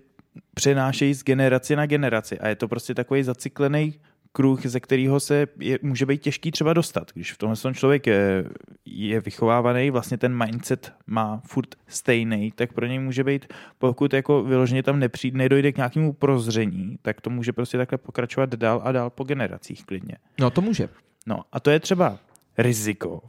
přenášejí 0.54 1.14
z 1.14 1.24
generace 1.24 1.76
na 1.76 1.86
generaci. 1.86 2.38
A 2.38 2.48
je 2.48 2.56
to 2.56 2.68
prostě 2.68 2.94
takový 2.94 3.22
zacyklený 3.22 3.94
kruh, 4.32 4.66
ze 4.66 4.80
kterého 4.80 5.20
se 5.20 5.46
je, 5.58 5.78
může 5.82 6.06
být 6.06 6.22
těžký 6.22 6.50
třeba 6.50 6.72
dostat. 6.72 7.12
Když 7.14 7.32
v 7.32 7.38
tomhle 7.38 7.56
tom 7.56 7.74
člověk 7.74 8.06
je, 8.06 8.44
je 8.84 9.20
vychovávaný, 9.20 9.90
vlastně 9.90 10.18
ten 10.18 10.44
mindset 10.44 10.92
má 11.06 11.42
furt 11.46 11.74
stejný, 11.86 12.52
tak 12.52 12.72
pro 12.72 12.86
něj 12.86 12.98
může 12.98 13.24
být, 13.24 13.52
pokud 13.78 14.12
jako 14.12 14.42
vyloženě 14.42 14.82
tam 14.82 14.98
nepřijde, 14.98 15.38
nedojde 15.38 15.72
k 15.72 15.76
nějakému 15.76 16.12
prozření, 16.12 16.98
tak 17.02 17.20
to 17.20 17.30
může 17.30 17.52
prostě 17.52 17.78
takhle 17.78 17.98
pokračovat 17.98 18.54
dál 18.54 18.80
a 18.84 18.92
dál 18.92 19.10
po 19.10 19.24
generacích 19.24 19.84
klidně. 19.86 20.16
No 20.40 20.50
to 20.50 20.60
může. 20.60 20.88
No 21.26 21.42
a 21.52 21.60
to 21.60 21.70
je 21.70 21.80
třeba 21.80 22.18
riziko, 22.58 23.22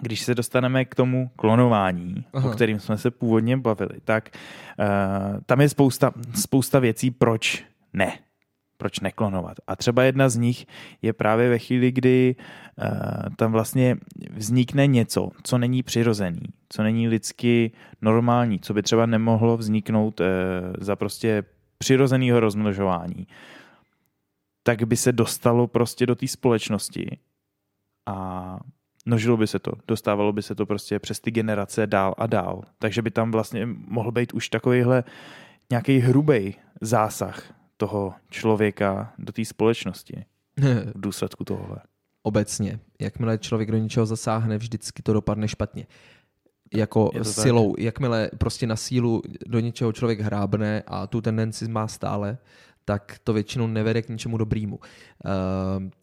když 0.00 0.20
se 0.20 0.34
dostaneme 0.34 0.84
k 0.84 0.94
tomu 0.94 1.30
klonování, 1.36 2.24
Aha. 2.32 2.48
O 2.48 2.52
kterým 2.52 2.80
jsme 2.80 2.98
se 2.98 3.10
původně 3.10 3.56
bavili, 3.56 4.00
tak 4.04 4.30
uh, 4.78 5.40
tam 5.46 5.60
je 5.60 5.68
spousta, 5.68 6.12
spousta 6.34 6.78
věcí, 6.78 7.10
proč 7.10 7.64
ne. 7.92 8.18
Proč 8.76 9.00
neklonovat. 9.00 9.56
A 9.66 9.76
třeba 9.76 10.02
jedna 10.02 10.28
z 10.28 10.36
nich 10.36 10.66
je 11.02 11.12
právě 11.12 11.48
ve 11.48 11.58
chvíli, 11.58 11.92
kdy 11.92 12.36
uh, 12.36 12.88
tam 13.36 13.52
vlastně 13.52 13.96
vznikne 14.30 14.86
něco, 14.86 15.30
co 15.42 15.58
není 15.58 15.82
přirozený, 15.82 16.40
co 16.68 16.82
není 16.82 17.08
lidsky 17.08 17.72
normální, 18.02 18.58
co 18.58 18.74
by 18.74 18.82
třeba 18.82 19.06
nemohlo 19.06 19.56
vzniknout 19.56 20.20
uh, 20.20 20.26
za 20.80 20.96
prostě 20.96 21.44
přirozeného 21.78 22.40
rozmnožování 22.40 23.26
tak 24.62 24.82
by 24.82 24.96
se 24.96 25.12
dostalo 25.12 25.66
prostě 25.66 26.06
do 26.06 26.14
té 26.14 26.28
společnosti 26.28 27.18
a 28.10 28.58
množilo 29.06 29.36
by 29.36 29.46
se 29.46 29.58
to, 29.58 29.72
dostávalo 29.88 30.32
by 30.32 30.42
se 30.42 30.54
to 30.54 30.66
prostě 30.66 30.98
přes 30.98 31.20
ty 31.20 31.30
generace 31.30 31.86
dál 31.86 32.14
a 32.18 32.26
dál. 32.26 32.62
Takže 32.78 33.02
by 33.02 33.10
tam 33.10 33.30
vlastně 33.30 33.66
mohl 33.66 34.12
být 34.12 34.32
už 34.32 34.48
takovýhle 34.48 35.04
nějaký 35.70 35.98
hrubý 35.98 36.54
zásah 36.80 37.54
toho 37.76 38.14
člověka 38.30 39.12
do 39.18 39.32
té 39.32 39.44
společnosti 39.44 40.24
v 40.94 41.00
důsledku 41.00 41.44
tohohle. 41.44 41.78
Obecně, 42.22 42.80
jakmile 43.00 43.38
člověk 43.38 43.70
do 43.70 43.78
něčeho 43.78 44.06
zasáhne, 44.06 44.58
vždycky 44.58 45.02
to 45.02 45.12
dopadne 45.12 45.48
špatně. 45.48 45.86
Jako 46.74 47.08
to 47.08 47.18
tak. 47.18 47.26
silou, 47.26 47.74
jakmile 47.78 48.30
prostě 48.38 48.66
na 48.66 48.76
sílu 48.76 49.22
do 49.46 49.60
něčeho 49.60 49.92
člověk 49.92 50.20
hrábne 50.20 50.82
a 50.86 51.06
tu 51.06 51.20
tendenci 51.20 51.68
má 51.68 51.88
stále, 51.88 52.38
tak 52.90 53.18
to 53.24 53.32
většinou 53.32 53.66
nevede 53.66 54.02
k 54.02 54.08
ničemu 54.08 54.36
dobrýmu. 54.36 54.76
Uh, 54.76 54.82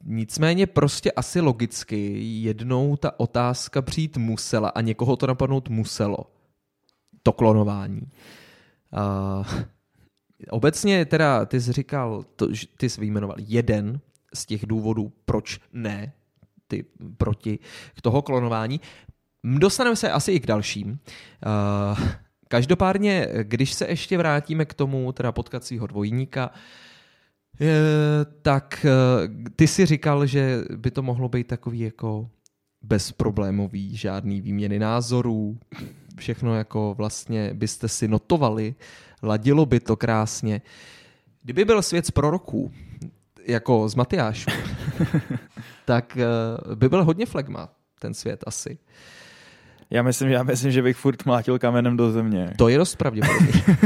nicméně 0.03 0.67
prostě 0.67 1.11
asi 1.11 1.41
logicky 1.41 2.19
jednou 2.23 2.95
ta 2.95 3.19
otázka 3.19 3.81
přijít 3.81 4.17
musela 4.17 4.69
a 4.69 4.81
někoho 4.81 5.15
to 5.15 5.27
napadnout 5.27 5.69
muselo. 5.69 6.17
To 7.23 7.33
klonování. 7.33 8.01
Uh, 8.01 9.45
obecně 10.49 11.05
teda 11.05 11.45
ty 11.45 11.61
jsi 11.61 11.71
říkal, 11.71 12.25
to, 12.35 12.47
ty 12.77 12.89
jsi 12.89 13.01
vyjmenoval 13.01 13.35
jeden 13.39 13.99
z 14.33 14.45
těch 14.45 14.65
důvodů, 14.65 15.11
proč 15.25 15.59
ne, 15.73 16.13
ty 16.67 16.85
proti 17.17 17.59
k 17.95 18.01
toho 18.01 18.21
klonování. 18.21 18.81
Dostaneme 19.43 19.95
se 19.95 20.11
asi 20.11 20.31
i 20.31 20.39
k 20.39 20.47
dalším. 20.47 20.99
Uh, 21.91 21.99
každopádně, 22.47 23.27
když 23.43 23.73
se 23.73 23.87
ještě 23.87 24.17
vrátíme 24.17 24.65
k 24.65 24.73
tomu 24.73 25.11
teda 25.11 25.31
potkacího 25.31 25.87
dvojníka, 25.87 26.51
E, 27.61 28.25
tak 28.41 28.85
e, 28.85 28.89
ty 29.55 29.67
si 29.67 29.85
říkal, 29.85 30.25
že 30.25 30.63
by 30.75 30.91
to 30.91 31.01
mohlo 31.01 31.29
být 31.29 31.47
takový 31.47 31.79
jako 31.79 32.29
bezproblémový, 32.81 33.97
žádný 33.97 34.41
výměny 34.41 34.79
názorů, 34.79 35.57
všechno 36.19 36.55
jako 36.55 36.93
vlastně 36.97 37.53
byste 37.53 37.87
si 37.87 38.07
notovali, 38.07 38.75
ladilo 39.23 39.65
by 39.65 39.79
to 39.79 39.95
krásně. 39.95 40.61
Kdyby 41.43 41.65
byl 41.65 41.81
svět 41.81 42.05
z 42.05 42.11
proroků, 42.11 42.71
jako 43.45 43.89
z 43.89 43.95
Matyášů, 43.95 44.51
tak 45.85 46.17
uh, 46.65 46.75
by 46.75 46.89
byl 46.89 47.03
hodně 47.03 47.25
flegma 47.25 47.69
ten 47.99 48.13
svět 48.13 48.43
asi. 48.47 48.77
Já 49.89 50.03
myslím, 50.03 50.29
já 50.29 50.43
myslím, 50.43 50.71
že 50.71 50.81
bych 50.81 50.97
furt 50.97 51.25
mlátil 51.25 51.59
kamenem 51.59 51.97
do 51.97 52.11
země. 52.11 52.53
To 52.57 52.67
je 52.67 52.77
dost 52.77 52.95
pravděpodobně. 52.95 53.51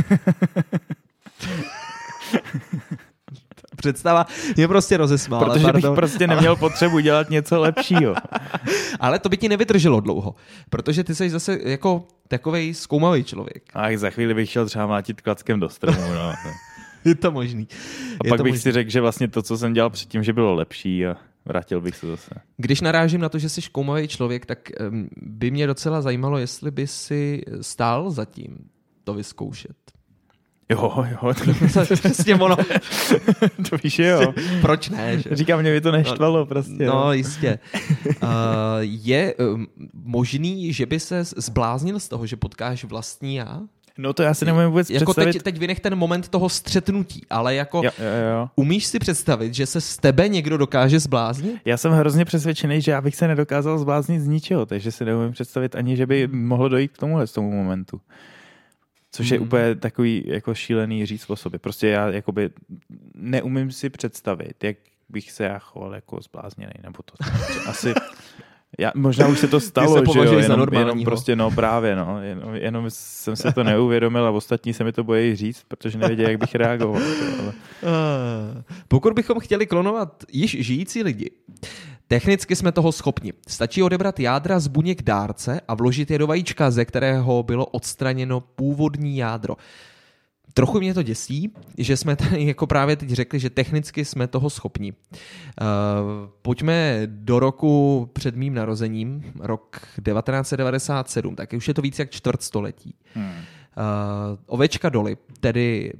Představa 3.76 4.26
je 4.58 4.68
prostě 4.68 4.98
rozesmála. 4.98 5.46
Protože 5.46 5.64
pardon. 5.64 5.82
bych 5.82 5.96
prostě 5.96 6.28
neměl 6.28 6.56
potřebu 6.56 7.00
dělat 7.00 7.30
něco 7.30 7.60
lepšího. 7.60 8.16
Ale 9.00 9.20
to 9.20 9.30
by 9.30 9.38
ti 9.38 9.50
nevydrželo 9.50 10.00
dlouho, 10.00 10.36
protože 10.70 11.04
ty 11.04 11.16
jsi 11.16 11.30
zase 11.30 11.60
jako 11.64 12.04
takovej 12.28 12.74
zkoumavý 12.74 13.24
člověk. 13.24 13.64
A 13.74 13.98
za 13.98 14.10
chvíli 14.10 14.34
bych 14.34 14.50
šel 14.50 14.66
třeba 14.66 14.88
mlátit 14.88 15.22
klackem 15.22 15.60
do 15.60 15.70
stromu. 15.70 16.02
No. 16.14 16.34
je 17.06 17.16
to 17.16 17.32
možný. 17.32 17.68
A 18.20 18.26
je 18.26 18.30
pak 18.30 18.42
bych 18.42 18.52
možný. 18.52 18.62
si 18.62 18.72
řekl, 18.72 18.90
že 18.90 19.02
vlastně 19.02 19.28
to, 19.28 19.42
co 19.42 19.58
jsem 19.58 19.74
dělal 19.74 19.90
předtím, 19.90 20.24
že 20.24 20.34
bylo 20.34 20.54
lepší 20.54 21.08
a 21.08 21.16
vrátil 21.46 21.82
bych 21.82 21.96
se 21.96 22.08
zase. 22.08 22.32
Když 22.58 22.82
narážím 22.82 23.22
na 23.22 23.30
to, 23.30 23.40
že 23.40 23.50
jsi 23.50 23.62
škoumavý 23.62 24.08
člověk, 24.08 24.46
tak 24.46 24.70
by 25.18 25.52
mě 25.52 25.68
docela 25.68 26.02
zajímalo, 26.02 26.38
jestli 26.38 26.72
by 26.72 26.88
si 26.88 27.42
stál 27.62 28.12
za 28.12 28.26
tím 28.26 28.58
to 29.04 29.14
vyzkoušet. 29.14 29.76
Jo, 30.72 31.06
jo. 31.12 31.34
To, 31.74 31.96
přesně 31.96 32.36
ono. 32.36 32.56
to 33.70 33.78
víš, 33.84 34.00
jo. 34.00 34.34
Proč 34.62 34.90
ne? 34.90 35.20
Že? 35.20 35.36
Říkám, 35.36 35.60
mě 35.60 35.72
by 35.72 35.82
to 35.82 35.92
neštvalo 35.92 36.40
no, 36.40 36.46
prostě. 36.46 36.86
No, 36.86 36.94
no 36.94 37.14
jistě. 37.14 37.60
Uh, 38.06 38.30
je 38.82 39.36
um, 39.36 39.68
možný, 39.94 40.74
že 40.74 40.86
by 40.86 41.00
se 41.00 41.24
zbláznil 41.24 42.00
z 42.00 42.08
toho, 42.08 42.26
že 42.26 42.36
potkáš 42.36 42.84
vlastní 42.84 43.36
já? 43.36 43.62
No 44.02 44.14
to 44.14 44.24
já 44.24 44.34
si 44.34 44.46
nemůžu 44.46 44.68
vůbec 44.68 44.90
jako 44.90 45.14
představit. 45.14 45.34
Teď, 45.34 45.44
teď 45.44 45.58
vynech 45.58 45.80
ten 45.80 45.96
moment 45.96 46.30
toho 46.30 46.50
střetnutí, 46.50 47.22
ale 47.30 47.56
jako 47.56 47.78
jo, 47.78 47.92
jo, 48.00 48.40
jo. 48.40 48.50
umíš 48.56 48.86
si 48.86 49.00
představit, 49.00 49.54
že 49.54 49.66
se 49.66 49.82
z 49.82 49.98
tebe 49.98 50.30
někdo 50.30 50.58
dokáže 50.58 51.00
zbláznit? 51.00 51.62
Já 51.66 51.78
jsem 51.78 51.92
hrozně 51.92 52.26
přesvědčený, 52.26 52.82
že 52.82 52.92
já 52.92 53.02
bych 53.02 53.16
se 53.16 53.28
nedokázal 53.28 53.78
zbláznit 53.78 54.22
z 54.22 54.28
ničeho, 54.28 54.66
takže 54.66 54.92
si 54.92 55.06
neumím 55.06 55.32
představit 55.32 55.76
ani, 55.76 55.98
že 55.98 56.06
by 56.06 56.28
mohlo 56.28 56.70
dojít 56.70 56.92
k 56.92 56.98
tomuhle 56.98 57.28
z 57.28 57.32
tomu 57.32 57.52
momentu. 57.52 58.02
Což 59.12 59.30
je 59.30 59.40
mm. 59.40 59.46
úplně 59.46 59.76
takový 59.76 60.24
jako 60.26 60.56
šílený 60.56 61.06
říct 61.06 61.30
o 61.30 61.36
sobě. 61.36 61.60
Prostě 61.60 61.88
já 61.88 62.10
jakoby 62.10 62.50
neumím 63.16 63.72
si 63.72 63.90
představit, 63.90 64.64
jak 64.64 64.78
bych 65.10 65.32
se 65.32 65.44
já 65.44 65.60
choval 65.60 65.96
jako 65.96 66.22
zblázněný, 66.22 66.74
nebo 66.84 67.04
to 67.04 67.14
asi... 67.68 67.94
Já, 68.80 68.92
možná 68.96 69.28
už 69.28 69.40
se 69.40 69.48
to 69.48 69.60
stalo, 69.60 69.98
se 69.98 70.14
že 70.14 70.20
jo, 70.20 70.40
jenom, 70.40 70.68
jenom 70.74 71.04
prostě, 71.04 71.36
no 71.36 71.52
právě, 71.52 71.96
no, 71.96 72.22
jenom, 72.22 72.56
jenom 72.56 72.86
jsem 72.90 73.36
se 73.36 73.52
to 73.52 73.64
neuvědomil 73.64 74.26
a 74.26 74.32
ostatní 74.32 74.74
se 74.74 74.84
mi 74.84 74.92
to 74.92 75.04
bojí 75.04 75.36
říct, 75.36 75.64
protože 75.68 75.98
nevědí, 75.98 76.24
jak 76.24 76.38
bych 76.38 76.56
reagoval. 76.56 77.02
Ale... 77.40 77.54
Pokud 78.88 79.14
bychom 79.14 79.40
chtěli 79.40 79.68
klonovat 79.68 80.24
již 80.32 80.58
žijící 80.60 81.04
lidi, 81.04 81.32
Technicky 82.12 82.56
jsme 82.56 82.72
toho 82.72 82.92
schopni. 82.92 83.34
Stačí 83.48 83.84
odebrat 83.84 84.20
jádra 84.20 84.60
z 84.60 84.68
buněk 84.68 85.02
dárce 85.02 85.62
a 85.68 85.76
vložit 85.76 86.12
je 86.12 86.18
do 86.18 86.28
vajíčka, 86.28 86.72
ze 86.72 86.86
kterého 86.86 87.44
bylo 87.44 87.66
odstraněno 87.66 88.40
původní 88.42 89.18
jádro. 89.18 89.56
Trochu 90.54 90.80
mě 90.80 90.94
to 90.94 91.04
děsí, 91.04 91.54
že 91.78 91.98
jsme 91.98 92.16
tady 92.16 92.46
jako 92.48 92.68
právě 92.68 92.96
teď 92.96 93.10
řekli, 93.10 93.40
že 93.40 93.50
technicky 93.50 94.06
jsme 94.06 94.28
toho 94.28 94.50
schopni. 94.50 94.94
Uh, 94.94 95.18
pojďme 96.42 97.02
do 97.06 97.40
roku 97.40 98.10
před 98.14 98.36
mým 98.36 98.54
narozením, 98.54 99.34
rok 99.40 99.82
1997, 100.04 101.36
tak 101.36 101.54
už 101.54 101.68
je 101.68 101.74
to 101.74 101.82
víc 101.82 102.00
jak 102.00 102.10
čtvrtstoletí. 102.10 102.96
Hmm. 103.14 103.26
Uh, 103.28 103.34
ovečka 104.46 104.90
Doly, 104.90 105.18
tedy 105.40 105.94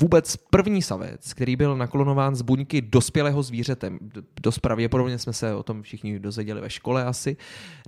vůbec 0.00 0.36
první 0.36 0.82
savec, 0.82 1.32
který 1.32 1.56
byl 1.56 1.76
naklonován 1.76 2.34
z 2.34 2.42
buňky 2.42 2.82
dospělého 2.82 3.42
zvířete. 3.42 3.92
Dost 4.42 4.58
pravděpodobně 4.58 5.18
jsme 5.18 5.32
se 5.32 5.54
o 5.54 5.62
tom 5.62 5.82
všichni 5.82 6.18
dozvěděli 6.18 6.60
ve 6.60 6.70
škole 6.70 7.04
asi. 7.04 7.36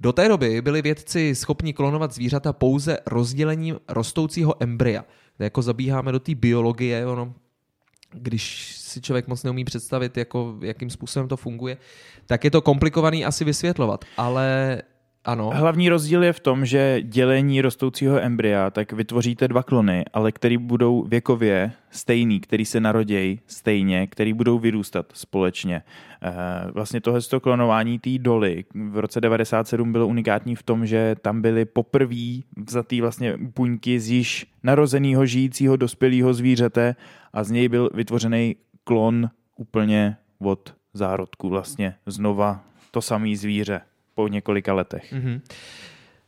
Do 0.01 0.13
té 0.13 0.29
doby 0.29 0.63
byli 0.63 0.83
vědci 0.83 1.35
schopni 1.35 1.73
klonovat 1.73 2.13
zvířata 2.13 2.53
pouze 2.53 2.99
rozdělením 3.07 3.77
rostoucího 3.89 4.63
embrya. 4.63 5.05
Jako 5.39 5.63
zabíháme 5.63 6.13
do 6.13 6.21
té 6.21 6.35
biologie, 6.35 7.07
ono 7.07 7.35
když 8.13 8.77
si 8.77 9.01
člověk 9.01 9.29
moc 9.29 9.43
neumí 9.43 9.65
představit, 9.65 10.17
jako, 10.17 10.59
jakým 10.63 10.91
způsobem 10.91 11.29
to 11.29 11.37
funguje, 11.37 11.77
tak 12.27 12.45
je 12.45 12.51
to 12.51 12.61
komplikovaný 12.61 13.25
asi 13.25 13.45
vysvětlovat, 13.45 14.05
ale 14.17 14.83
ano. 15.27 15.51
Hlavní 15.55 15.89
rozdíl 15.89 16.25
je 16.25 16.33
v 16.33 16.41
tom, 16.41 16.67
že 16.67 17.03
dělení 17.03 17.61
rostoucího 17.61 18.21
embrya, 18.21 18.71
tak 18.71 18.93
vytvoříte 18.93 19.49
dva 19.49 19.63
klony, 19.63 20.05
ale 20.13 20.33
který 20.33 20.59
budou 20.59 21.03
věkově 21.03 21.73
stejný, 21.91 22.41
který 22.41 22.65
se 22.65 22.81
narodějí 22.81 23.41
stejně, 23.47 24.07
který 24.07 24.33
budou 24.33 24.59
vyrůstat 24.59 25.07
společně. 25.15 25.83
Eh, 26.23 26.33
vlastně 26.73 27.01
tohle 27.01 27.21
klonování 27.43 27.99
té 27.99 28.19
doly 28.19 28.65
v 28.75 28.99
roce 28.99 29.21
97 29.21 29.93
bylo 29.93 30.07
unikátní 30.07 30.55
v 30.55 30.63
tom, 30.63 30.87
že 30.87 31.17
tam 31.23 31.43
byly 31.43 31.65
poprvé 31.65 32.41
vzatý 32.67 33.01
vlastně 33.01 33.37
buňky 33.57 34.01
z 34.01 34.11
již 34.11 34.47
narozeného 34.63 35.27
žijícího 35.27 35.77
dospělého 35.77 36.35
zvířete 36.35 36.97
a 37.33 37.45
z 37.45 37.51
něj 37.51 37.69
byl 37.69 37.91
vytvořený 37.95 38.57
klon 38.85 39.31
úplně 39.57 40.17
od 40.39 40.75
zárodku 40.95 41.49
vlastně 41.49 41.95
znova 42.07 42.61
to 42.91 43.03
samé 43.03 43.37
zvíře 43.37 43.81
po 44.17 44.29
několika 44.29 44.75
letech. 44.75 45.13
Mm-hmm. 45.13 45.41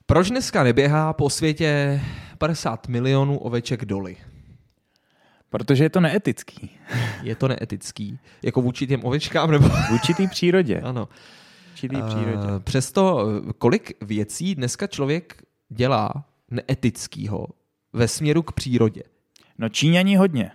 Proč 0.06 0.30
dneska 0.30 0.62
neběhá 0.62 1.12
po 1.12 1.30
světě 1.30 2.00
50 2.38 2.88
milionů 2.88 3.38
oveček 3.38 3.84
doly? 3.84 4.16
Protože 5.50 5.84
je 5.84 5.90
to 5.90 6.00
neetický. 6.00 6.70
Je 7.22 7.34
to 7.34 7.48
neetický. 7.48 8.18
Jako 8.42 8.62
vůči 8.62 8.86
těm 8.86 9.04
ovečkám? 9.04 9.50
Nebo... 9.50 9.68
Vůči 9.90 10.14
té 10.14 10.26
přírodě. 10.28 10.80
Ano. 10.80 11.08
Vůči 11.70 11.88
té 11.88 12.02
přírodě. 12.02 12.36
Uh, 12.36 12.58
přesto, 12.58 13.26
kolik 13.58 14.04
věcí 14.04 14.54
dneska 14.54 14.86
člověk 14.86 15.42
dělá 15.68 16.24
neetického 16.50 17.46
ve 17.92 18.08
směru 18.08 18.42
k 18.42 18.52
přírodě? 18.52 19.02
No 19.58 19.68
Číňani 19.68 20.16
hodně. 20.16 20.50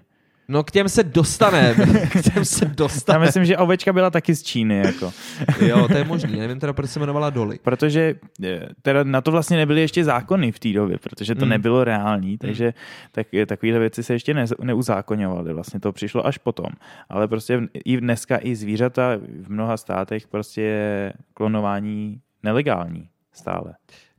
No 0.47 0.63
k 0.63 0.71
těm 0.71 0.89
se 0.89 1.03
dostaneme. 1.03 1.75
k 2.11 2.33
těm 2.33 2.45
se 2.45 2.65
dostaneme. 2.65 3.25
Já 3.25 3.27
myslím, 3.27 3.45
že 3.45 3.57
ovečka 3.57 3.93
byla 3.93 4.09
taky 4.09 4.35
z 4.35 4.43
Číny. 4.43 4.77
Jako. 4.77 5.13
jo, 5.65 5.87
to 5.87 5.97
je 5.97 6.03
možný. 6.03 6.39
Nevím 6.39 6.59
teda, 6.59 6.73
proč 6.73 6.89
se 6.89 6.99
jmenovala 6.99 7.29
Dolly. 7.29 7.59
Protože 7.63 8.15
eh, 8.43 8.67
teda 8.81 9.03
na 9.03 9.21
to 9.21 9.31
vlastně 9.31 9.57
nebyly 9.57 9.81
ještě 9.81 10.03
zákony 10.03 10.51
v 10.51 10.59
té 10.59 10.73
době, 10.73 10.97
protože 10.97 11.35
to 11.35 11.45
mm. 11.45 11.49
nebylo 11.49 11.83
reální, 11.83 12.29
hmm. 12.29 12.37
takže 12.37 12.73
tak, 13.11 13.27
takovéhle 13.47 13.79
věci 13.79 14.03
se 14.03 14.13
ještě 14.13 14.33
ne, 14.33 14.45
neuzákonovaly. 14.61 15.53
Vlastně 15.53 15.79
to 15.79 15.91
přišlo 15.91 16.27
až 16.27 16.37
potom. 16.37 16.69
Ale 17.09 17.27
prostě 17.27 17.61
i 17.85 17.97
dneska 17.97 18.39
i 18.41 18.55
zvířata 18.55 19.15
v 19.41 19.49
mnoha 19.49 19.77
státech 19.77 20.27
prostě 20.27 20.61
je 20.61 21.13
klonování 21.33 22.21
nelegální 22.43 23.09
stále. 23.33 23.73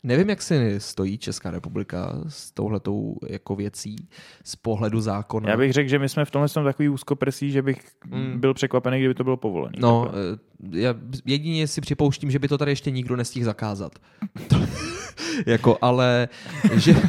Nevím, 0.04 0.30
jak 0.30 0.42
si 0.42 0.80
stojí 0.80 1.18
Česká 1.18 1.50
republika 1.50 2.20
s 2.28 2.50
touhletou 2.50 3.16
jako 3.28 3.56
věcí 3.56 4.08
z 4.44 4.56
pohledu 4.56 5.00
zákona. 5.00 5.50
Já 5.50 5.56
bych 5.56 5.72
řekl, 5.72 5.90
že 5.90 5.98
my 5.98 6.08
jsme 6.08 6.24
v 6.24 6.30
tomhle 6.30 6.48
tom 6.48 6.64
takový 6.64 6.88
úzkoprsí, 6.88 7.50
že 7.50 7.62
bych 7.62 7.82
mm. 8.06 8.40
byl 8.40 8.54
překvapený, 8.54 8.98
kdyby 8.98 9.14
to 9.14 9.24
bylo 9.24 9.36
povolené. 9.36 9.76
No, 9.80 10.04
takhle. 10.04 10.22
Eh, 10.74 10.80
já 10.80 10.94
jedině 11.24 11.66
si 11.66 11.80
připouštím, 11.80 12.30
že 12.30 12.38
by 12.38 12.48
to 12.48 12.58
tady 12.58 12.72
ještě 12.72 12.90
nikdo 12.90 13.16
nestihl 13.16 13.44
zakázat. 13.44 13.92
jako, 15.46 15.78
ale 15.82 16.28
že... 16.74 16.94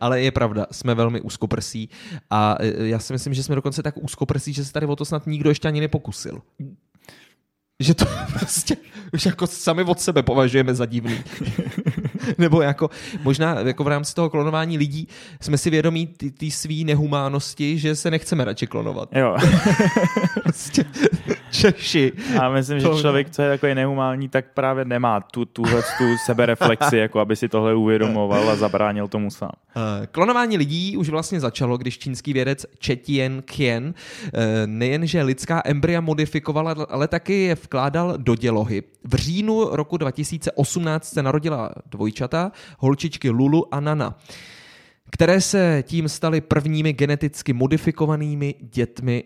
ale 0.00 0.20
je 0.20 0.30
pravda, 0.30 0.66
jsme 0.72 0.94
velmi 0.94 1.20
úzkoprsí 1.20 1.88
a 2.30 2.56
eh, 2.60 2.86
já 2.86 2.98
si 2.98 3.12
myslím, 3.12 3.34
že 3.34 3.42
jsme 3.42 3.54
dokonce 3.54 3.82
tak 3.82 3.94
úzkoprsí, 3.96 4.52
že 4.52 4.64
se 4.64 4.72
tady 4.72 4.86
o 4.86 4.96
to 4.96 5.04
snad 5.04 5.26
nikdo 5.26 5.50
ještě 5.50 5.68
ani 5.68 5.80
nepokusil. 5.80 6.42
Že 7.80 7.94
to 7.94 8.04
prostě 8.32 8.76
už 9.12 9.26
jako 9.26 9.46
sami 9.46 9.84
od 9.84 10.00
sebe 10.00 10.22
považujeme 10.22 10.74
za 10.74 10.86
divný. 10.86 11.18
Nebo 12.38 12.62
jako 12.62 12.90
možná 13.22 13.60
jako 13.60 13.84
v 13.84 13.88
rámci 13.88 14.14
toho 14.14 14.30
klonování 14.30 14.78
lidí 14.78 15.08
jsme 15.40 15.58
si 15.58 15.70
vědomí 15.70 16.06
té 16.38 16.50
svý 16.50 16.84
nehumánnosti, 16.84 17.78
že 17.78 17.96
se 17.96 18.10
nechceme 18.10 18.44
radši 18.44 18.66
klonovat. 18.66 19.08
Jo. 19.12 19.36
prostě 20.42 20.84
Češi. 21.60 22.12
A 22.40 22.48
myslím, 22.48 22.80
že 22.80 22.88
člověk, 23.00 23.30
co 23.30 23.42
je 23.42 23.50
takový 23.50 23.74
nehumální, 23.74 24.28
tak 24.28 24.44
právě 24.54 24.84
nemá 24.84 25.20
tu, 25.20 25.44
tuhle 25.44 25.82
tu 25.82 26.04
sebereflexi, 26.26 26.96
jako 26.96 27.20
aby 27.20 27.36
si 27.36 27.48
tohle 27.48 27.74
uvědomoval 27.74 28.50
a 28.50 28.56
zabránil 28.56 29.08
tomu 29.08 29.30
sám. 29.30 29.50
Eh, 29.76 30.06
klonování 30.06 30.56
lidí 30.56 30.96
už 30.96 31.08
vlastně 31.08 31.40
začalo, 31.40 31.78
když 31.78 31.98
čínský 31.98 32.32
vědec 32.32 32.66
Chetien 32.84 33.42
Kien 33.42 33.94
eh, 33.94 34.66
nejenže 34.66 35.22
lidská 35.22 35.62
embrya 35.64 36.00
modifikovala, 36.00 36.74
ale 36.88 37.08
taky 37.08 37.42
je 37.42 37.54
vkládal 37.54 38.14
do 38.18 38.34
dělohy. 38.34 38.82
V 39.04 39.14
říjnu 39.14 39.68
roku 39.72 39.96
2018 39.96 41.12
se 41.12 41.22
narodila 41.22 41.70
dvojčata, 41.86 42.52
holčičky 42.78 43.30
Lulu 43.30 43.74
a 43.74 43.80
Nana. 43.80 44.18
které 45.10 45.40
se 45.40 45.84
tím 45.86 46.08
staly 46.08 46.40
prvními 46.40 46.92
geneticky 46.92 47.52
modifikovanými 47.52 48.54
dětmi 48.60 49.24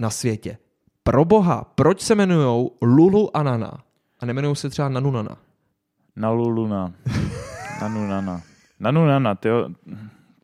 na 0.00 0.10
světě. 0.10 0.58
Pro 1.06 1.24
boha, 1.24 1.64
proč 1.74 2.00
se 2.00 2.12
jmenují 2.14 2.70
Lulu 2.82 3.36
a 3.36 3.42
Nana? 3.42 3.72
A 4.20 4.26
nemenují 4.26 4.56
se 4.56 4.70
třeba 4.70 4.88
Nanu 4.88 5.10
Nana? 5.10 5.36
Naluluna. 6.16 6.92
Nanu 7.80 8.06
Nana. 8.06 8.42
Nanu 8.80 9.06
Nana, 9.06 9.34
tyjo. 9.34 9.68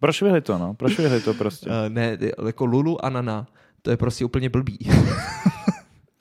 Proč 0.01 0.23
vyhli 0.23 0.41
to, 0.41 0.59
no? 0.59 0.75
Proč 0.75 0.99
vyhli 0.99 1.21
to 1.21 1.35
prostě? 1.35 1.71
Uh, 1.71 1.75
ne, 1.89 2.19
jako 2.47 2.65
Lulu 2.65 3.05
a 3.05 3.11
Nana, 3.11 3.47
to 3.83 3.91
je 3.91 3.97
prostě 3.97 4.25
úplně 4.25 4.49
blbý. 4.49 4.79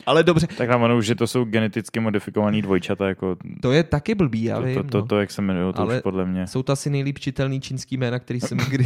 Ale 0.05 0.24
dobře. 0.24 0.48
Tak 0.58 0.70
nám 0.70 0.81
ono, 0.81 1.01
že 1.01 1.15
to 1.15 1.27
jsou 1.27 1.46
geneticky 1.46 2.00
modifikovaný 2.00 2.62
dvojčata, 2.62 3.08
jako... 3.08 3.36
To 3.62 3.72
je 3.72 3.84
taky 3.84 4.15
blbý, 4.15 4.43
já 4.43 4.60
to, 4.60 4.65
vím. 4.65 4.75
to, 4.75 4.84
to, 4.84 4.98
no. 4.98 5.05
to, 5.05 5.20
jak 5.20 5.31
se 5.31 5.41
jmenují, 5.41 5.74
to 5.74 5.79
Ale 5.79 5.96
už 5.96 6.01
podle 6.01 6.25
mě. 6.25 6.48
Jsou 6.48 6.63
to 6.63 6.74
asi 6.74 6.89
nejlíp 6.89 7.20
čitelný 7.20 7.62
čínský 7.62 7.98
jména, 7.98 8.20
který 8.20 8.39
jsem 8.39 8.58
kdy, 8.70 8.86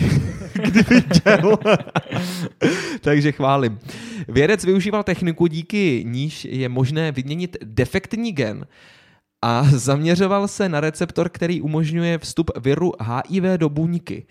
kdy 0.53 0.81
viděl. 0.89 1.57
Takže 3.01 3.31
chválím. 3.31 3.79
Vědec 4.27 4.65
využíval 4.65 5.03
techniku, 5.03 5.47
díky 5.47 6.03
níž 6.07 6.45
je 6.45 6.69
možné 6.69 7.11
vyměnit 7.11 7.57
defektní 7.63 8.31
gen 8.31 8.65
a 9.41 9.63
zaměřoval 9.63 10.47
se 10.47 10.69
na 10.69 10.79
receptor, 10.79 11.29
který 11.29 11.61
umožňuje 11.61 12.17
vstup 12.17 12.51
viru 12.57 12.91
HIV 13.01 13.43
do 13.57 13.69
buňky. 13.69 14.25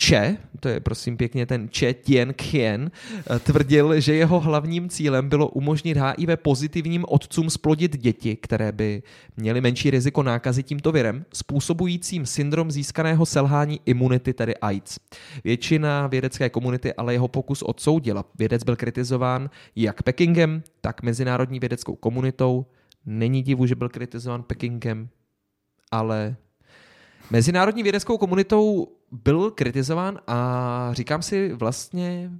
Če, 0.00 0.36
to 0.60 0.68
je 0.68 0.80
prosím 0.80 1.16
pěkně 1.16 1.46
ten 1.46 1.68
Če 1.68 1.94
Tien 1.94 2.34
Kien, 2.34 2.90
tvrdil, 3.44 4.00
že 4.00 4.14
jeho 4.14 4.40
hlavním 4.40 4.88
cílem 4.88 5.28
bylo 5.28 5.48
umožnit 5.48 5.96
HIV 5.96 6.28
pozitivním 6.42 7.04
otcům 7.08 7.50
splodit 7.50 7.96
děti, 7.96 8.36
které 8.36 8.72
by 8.72 9.02
měly 9.36 9.60
menší 9.60 9.90
riziko 9.90 10.22
nákazy 10.22 10.62
tímto 10.62 10.92
virem, 10.92 11.24
způsobujícím 11.34 12.26
syndrom 12.26 12.70
získaného 12.70 13.26
selhání 13.26 13.80
imunity, 13.86 14.32
tedy 14.32 14.56
AIDS. 14.56 14.98
Většina 15.44 16.06
vědecké 16.06 16.50
komunity 16.50 16.94
ale 16.94 17.12
jeho 17.12 17.28
pokus 17.28 17.62
odsoudila. 17.62 18.24
Vědec 18.38 18.64
byl 18.64 18.76
kritizován 18.76 19.50
jak 19.76 20.02
Pekingem, 20.02 20.62
tak 20.80 21.02
mezinárodní 21.02 21.60
vědeckou 21.60 21.96
komunitou. 21.96 22.66
Není 23.06 23.42
divu, 23.42 23.66
že 23.66 23.74
byl 23.74 23.88
kritizován 23.88 24.42
Pekingem, 24.42 25.08
ale 25.90 26.36
mezinárodní 27.30 27.82
vědeckou 27.82 28.18
komunitou 28.18 28.88
byl 29.12 29.50
kritizován 29.50 30.18
a 30.26 30.88
říkám 30.92 31.22
si 31.22 31.52
vlastně, 31.52 32.30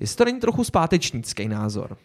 jestli 0.00 0.16
to 0.16 0.24
není 0.24 0.40
trochu 0.40 0.64
zpátečnický 0.64 1.48
názor. 1.48 1.96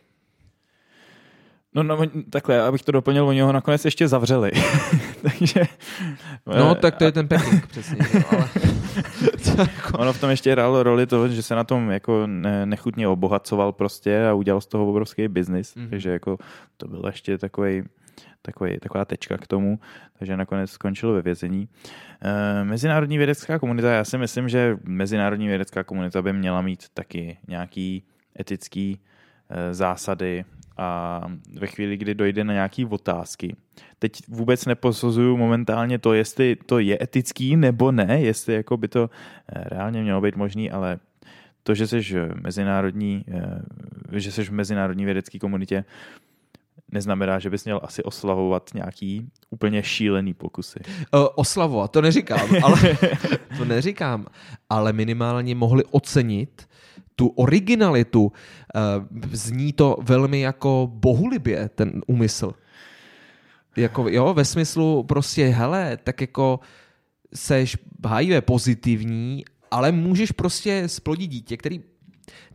No, 1.73 1.83
no, 1.83 1.97
takhle, 2.29 2.61
abych 2.61 2.81
to 2.83 2.91
doplnil, 2.91 3.27
oni 3.27 3.41
ho 3.41 3.51
nakonec 3.51 3.85
ještě 3.85 4.07
zavřeli. 4.07 4.51
Takže... 5.21 5.63
No, 6.57 6.75
tak 6.75 6.95
to 6.97 7.03
je 7.03 7.11
ten 7.11 7.27
Peking, 7.27 7.67
přesně. 7.67 7.97
jo, 8.13 8.21
Ale... 8.31 8.49
Ono 9.97 10.13
v 10.13 10.19
tom 10.19 10.29
ještě 10.29 10.51
hrálo 10.51 10.83
roli 10.83 11.07
toho, 11.07 11.27
že 11.27 11.43
se 11.43 11.55
na 11.55 11.63
tom 11.63 11.89
jako 11.89 12.27
ne, 12.27 12.65
nechutně 12.65 13.07
obohacoval 13.07 13.71
prostě 13.71 14.25
a 14.27 14.33
udělal 14.33 14.61
z 14.61 14.67
toho 14.67 14.87
obrovský 14.89 15.27
biznis, 15.27 15.75
Mhm. 15.75 15.85
mm-hmm. 15.85 15.89
takže 15.89 16.09
jako 16.09 16.37
to 16.77 16.87
byl 16.87 17.01
ještě 17.05 17.37
takový 17.37 17.83
takový, 18.41 18.79
taková 18.79 19.05
tečka 19.05 19.37
k 19.37 19.47
tomu, 19.47 19.79
takže 20.19 20.37
nakonec 20.37 20.71
skončil 20.71 21.13
ve 21.13 21.21
vězení. 21.21 21.67
E, 22.21 22.63
mezinárodní 22.63 23.17
vědecká 23.17 23.59
komunita, 23.59 23.91
já 23.91 24.03
si 24.03 24.17
myslím, 24.17 24.49
že 24.49 24.77
mezinárodní 24.83 25.47
vědecká 25.47 25.83
komunita 25.83 26.21
by 26.21 26.33
měla 26.33 26.61
mít 26.61 26.89
taky 26.93 27.37
nějaký 27.47 28.03
etický 28.39 28.99
e, 29.49 29.73
zásady 29.73 30.45
a 30.77 31.21
ve 31.59 31.67
chvíli, 31.67 31.97
kdy 31.97 32.15
dojde 32.15 32.43
na 32.43 32.53
nějaké 32.53 32.85
otázky. 32.85 33.55
Teď 33.99 34.11
vůbec 34.27 34.65
neposuzuju 34.65 35.37
momentálně 35.37 35.99
to, 35.99 36.13
jestli 36.13 36.55
to 36.65 36.79
je 36.79 36.97
etický 37.01 37.55
nebo 37.55 37.91
ne, 37.91 38.21
jestli 38.21 38.53
jako 38.53 38.77
by 38.77 38.87
to 38.87 39.09
eh, 39.09 39.63
reálně 39.69 40.01
mělo 40.01 40.21
být 40.21 40.35
možný, 40.35 40.71
ale 40.71 40.99
to, 41.63 41.73
že 41.73 41.87
jsi 41.87 42.01
mezinárodní, 42.41 43.25
že 44.11 44.31
jsi 44.31 44.43
v 44.43 44.51
mezinárodní 44.51 45.05
vědecké 45.05 45.39
komunitě, 45.39 45.85
neznamená, 46.91 47.39
že 47.39 47.49
bys 47.49 47.65
měl 47.65 47.79
asi 47.83 48.03
oslavovat 48.03 48.69
nějaký 48.73 49.31
úplně 49.49 49.83
šílený 49.83 50.33
pokusy. 50.33 50.79
Uh, 51.13 51.27
oslavovat, 51.35 51.91
to 51.91 52.01
neříkám, 52.01 52.49
ale 52.63 52.97
to 53.57 53.65
neříkám, 53.65 54.25
ale 54.69 54.93
minimálně 54.93 55.55
mohli 55.55 55.83
ocenit 55.91 56.67
tu 57.15 57.27
originalitu. 57.27 58.23
Uh, 58.23 58.31
zní 59.31 59.73
to 59.73 59.97
velmi 60.01 60.39
jako 60.41 60.89
bohulibě, 60.93 61.69
ten 61.75 62.01
úmysl. 62.07 62.51
Jako, 63.75 64.09
jo, 64.09 64.33
ve 64.33 64.45
smyslu 64.45 65.03
prostě, 65.03 65.47
hele, 65.47 65.97
tak 66.03 66.21
jako 66.21 66.59
seš 67.33 67.77
HIV 68.07 68.43
pozitivní, 68.45 69.45
ale 69.71 69.91
můžeš 69.91 70.31
prostě 70.31 70.87
splodit 70.87 71.27
dítě, 71.27 71.57
který 71.57 71.81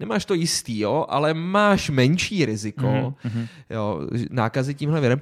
nemáš 0.01 0.25
to 0.25 0.35
jistý, 0.35 0.79
jo, 0.79 1.07
ale 1.09 1.35
máš 1.35 1.91
menší 1.91 2.47
riziko 2.47 2.87
Mm-hmm. 2.87 3.49
jo, 3.71 4.01
nákazy 4.31 4.75
tímhle 4.75 5.01
virem, 5.01 5.21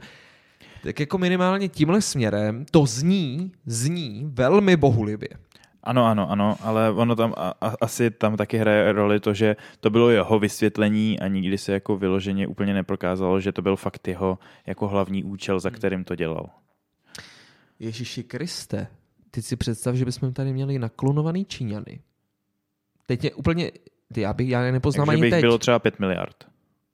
tak 0.82 1.00
jako 1.00 1.18
minimálně 1.18 1.68
tímhle 1.68 2.02
směrem 2.02 2.64
to 2.70 2.86
zní, 2.86 3.52
zní 3.66 4.30
velmi 4.32 4.76
bohulibě. 4.76 5.28
Ano, 5.82 6.04
ano, 6.06 6.30
ano, 6.30 6.56
ale 6.60 6.90
ono 6.90 7.16
tam 7.16 7.34
a, 7.36 7.54
a, 7.60 7.74
asi 7.80 8.10
tam 8.10 8.36
taky 8.36 8.58
hraje 8.58 8.92
roli 8.92 9.20
to, 9.20 9.34
že 9.34 9.56
to 9.80 9.90
bylo 9.90 10.10
jeho 10.10 10.38
vysvětlení 10.38 11.20
a 11.20 11.28
nikdy 11.28 11.58
se 11.58 11.72
jako 11.72 11.96
vyloženě 11.96 12.46
úplně 12.46 12.74
neprokázalo, 12.74 13.40
že 13.40 13.52
to 13.52 13.62
byl 13.62 13.76
fakt 13.76 14.08
jeho 14.08 14.38
jako 14.66 14.88
hlavní 14.88 15.24
účel, 15.24 15.60
za 15.60 15.70
kterým 15.70 16.04
to 16.04 16.14
dělal. 16.16 16.50
Ježíši 17.78 18.22
Kriste, 18.22 18.86
teď 19.30 19.44
si 19.44 19.56
představ, 19.56 19.94
že 19.94 20.04
bychom 20.04 20.32
tady 20.32 20.52
měli 20.52 20.78
naklonovaný 20.78 21.44
Číňany. 21.44 22.00
Teď 23.06 23.24
je 23.24 23.34
úplně, 23.34 23.70
ty, 24.12 24.20
já, 24.20 24.32
bych, 24.32 24.48
já 24.48 24.72
nepoznám 24.72 25.06
Takže 25.06 25.14
ani 25.14 25.20
bych 25.20 25.30
teď. 25.30 25.40
bylo 25.40 25.58
třeba 25.58 25.78
5 25.78 26.00
miliard. 26.00 26.36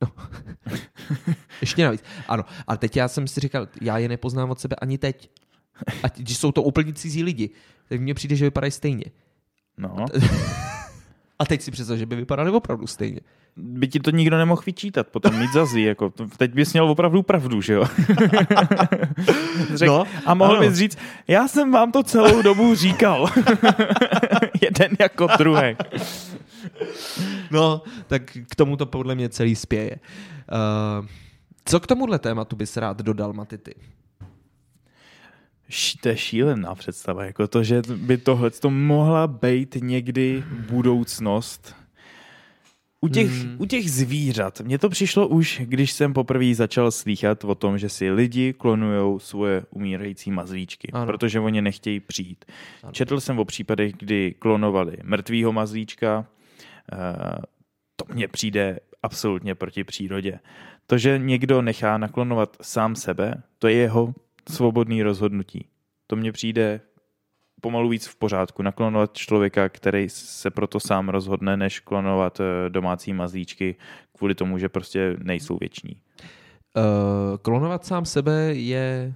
Ještě 1.60 1.84
navíc. 1.84 2.02
Ano, 2.28 2.44
ale 2.66 2.78
teď 2.78 2.96
já 2.96 3.08
jsem 3.08 3.28
si 3.28 3.40
říkal, 3.40 3.68
já 3.80 3.98
je 3.98 4.08
nepoznám 4.08 4.50
od 4.50 4.60
sebe 4.60 4.76
ani 4.76 4.98
teď. 4.98 5.30
A 6.02 6.08
když 6.08 6.38
jsou 6.38 6.52
to 6.52 6.62
úplně 6.62 6.92
cizí 6.92 7.22
lidi, 7.22 7.50
tak 7.88 8.00
mně 8.00 8.14
přijde, 8.14 8.36
že 8.36 8.44
vypadají 8.44 8.70
stejně. 8.70 9.04
No, 9.78 9.96
A 11.38 11.44
teď 11.46 11.62
si 11.62 11.70
představ, 11.70 11.98
že 11.98 12.06
by 12.06 12.16
vypadali 12.16 12.50
opravdu 12.50 12.86
stejně. 12.86 13.20
By 13.56 13.88
ti 13.88 14.00
to 14.00 14.10
nikdo 14.10 14.38
nemohl 14.38 14.62
vyčítat, 14.66 15.06
potom 15.08 15.38
mít 15.38 15.52
za 15.52 15.66
zlý, 15.66 15.82
jako 15.82 16.12
teď 16.36 16.54
bys 16.54 16.72
měl 16.72 16.90
opravdu 16.90 17.22
pravdu, 17.22 17.60
že 17.60 17.72
jo? 17.72 17.84
Řek, 19.74 19.88
No, 19.88 20.04
a 20.26 20.34
mohl 20.34 20.52
ano. 20.56 20.60
bys 20.68 20.74
říct, 20.74 20.98
já 21.28 21.48
jsem 21.48 21.70
vám 21.72 21.92
to 21.92 22.02
celou 22.02 22.42
dobu 22.42 22.74
říkal. 22.74 23.26
Jeden 24.62 24.96
jako 25.00 25.28
druhý. 25.38 25.76
No, 27.50 27.82
tak 28.06 28.22
k 28.50 28.54
tomu 28.56 28.76
to 28.76 28.86
podle 28.86 29.14
mě 29.14 29.28
celý 29.28 29.56
spěje. 29.56 29.96
Uh, 31.00 31.06
co 31.64 31.80
k 31.80 31.86
tomuhle 31.86 32.18
tématu 32.18 32.56
bys 32.56 32.76
rád 32.76 32.98
dodal, 33.02 33.32
Matity? 33.32 33.74
To 36.02 36.08
je 36.08 36.16
šílená 36.16 36.74
představa, 36.74 37.24
jako 37.24 37.48
to, 37.48 37.62
že 37.62 37.82
by 37.96 38.18
tohle 38.18 38.50
to 38.50 38.70
mohla 38.70 39.26
být 39.26 39.76
někdy 39.80 40.44
budoucnost. 40.70 41.74
U 43.00 43.08
těch, 43.08 43.30
Hmm. 43.30 43.56
u 43.58 43.66
těch 43.66 43.90
zvířat, 43.90 44.60
mně 44.60 44.78
to 44.78 44.88
přišlo 44.88 45.28
už, 45.28 45.60
když 45.64 45.92
jsem 45.92 46.12
poprvé 46.12 46.54
začal 46.54 46.90
slýchat 46.90 47.44
o 47.44 47.54
tom, 47.54 47.78
že 47.78 47.88
si 47.88 48.10
lidi 48.10 48.52
klonují 48.52 49.20
svoje 49.20 49.62
umírající 49.70 50.30
mazlíčky, 50.30 50.88
Ano. 50.92 51.06
protože 51.06 51.40
oni 51.40 51.62
nechtějí 51.62 52.00
přijít. 52.00 52.44
Ano. 52.48 52.56
Ano. 52.82 52.92
Četl 52.92 53.20
jsem 53.20 53.38
o 53.38 53.44
případech, 53.44 53.92
kdy 53.98 54.34
klonovali 54.38 54.96
mrtvýho 55.02 55.52
mazlíčka, 55.52 56.26
eh, 56.92 56.96
to 57.96 58.14
mně 58.14 58.28
přijde 58.28 58.80
absolutně 59.02 59.54
proti 59.54 59.84
přírodě. 59.84 60.38
To, 60.86 60.98
že 60.98 61.18
někdo 61.18 61.62
nechá 61.62 61.98
naklonovat 61.98 62.56
sám 62.62 62.96
sebe, 62.96 63.34
to 63.58 63.68
je 63.68 63.74
jeho 63.74 64.14
svobodný 64.48 65.02
rozhodnutí. 65.02 65.66
To 66.06 66.16
mně 66.16 66.32
přijde 66.32 66.80
pomalu 67.60 67.88
víc 67.88 68.06
v 68.06 68.16
pořádku. 68.16 68.62
Naklonovat 68.62 69.16
člověka, 69.16 69.68
který 69.68 70.08
se 70.08 70.50
proto 70.50 70.80
sám 70.80 71.08
rozhodne, 71.08 71.56
než 71.56 71.80
klonovat 71.80 72.40
eh, 72.40 72.70
domácí 72.70 73.12
mazlíčky 73.12 73.76
kvůli 74.16 74.34
tomu, 74.34 74.58
že 74.58 74.68
prostě 74.68 75.16
nejsou 75.18 75.58
věční. 75.60 75.96
Uh, 76.76 76.82
klonovat 77.42 77.86
sám 77.86 78.04
sebe 78.04 78.54
je 78.54 79.14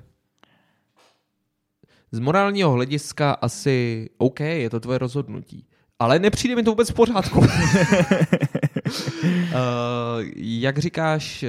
z 2.11 2.19
morálního 2.19 2.71
hlediska 2.71 3.33
asi 3.33 4.09
OK, 4.19 4.41
je 4.41 4.71
to 4.71 4.81
tvoje 4.81 4.99
rozhodnutí. 4.99 5.67
Ale 5.99 6.19
nepřijde 6.19 6.57
mi 6.57 6.63
to 6.63 6.71
vůbec 6.71 6.91
v 6.91 6.95
pořádku. 6.95 7.39
uh, 7.39 7.47
jak 10.37 10.79
říkáš, 10.79 11.45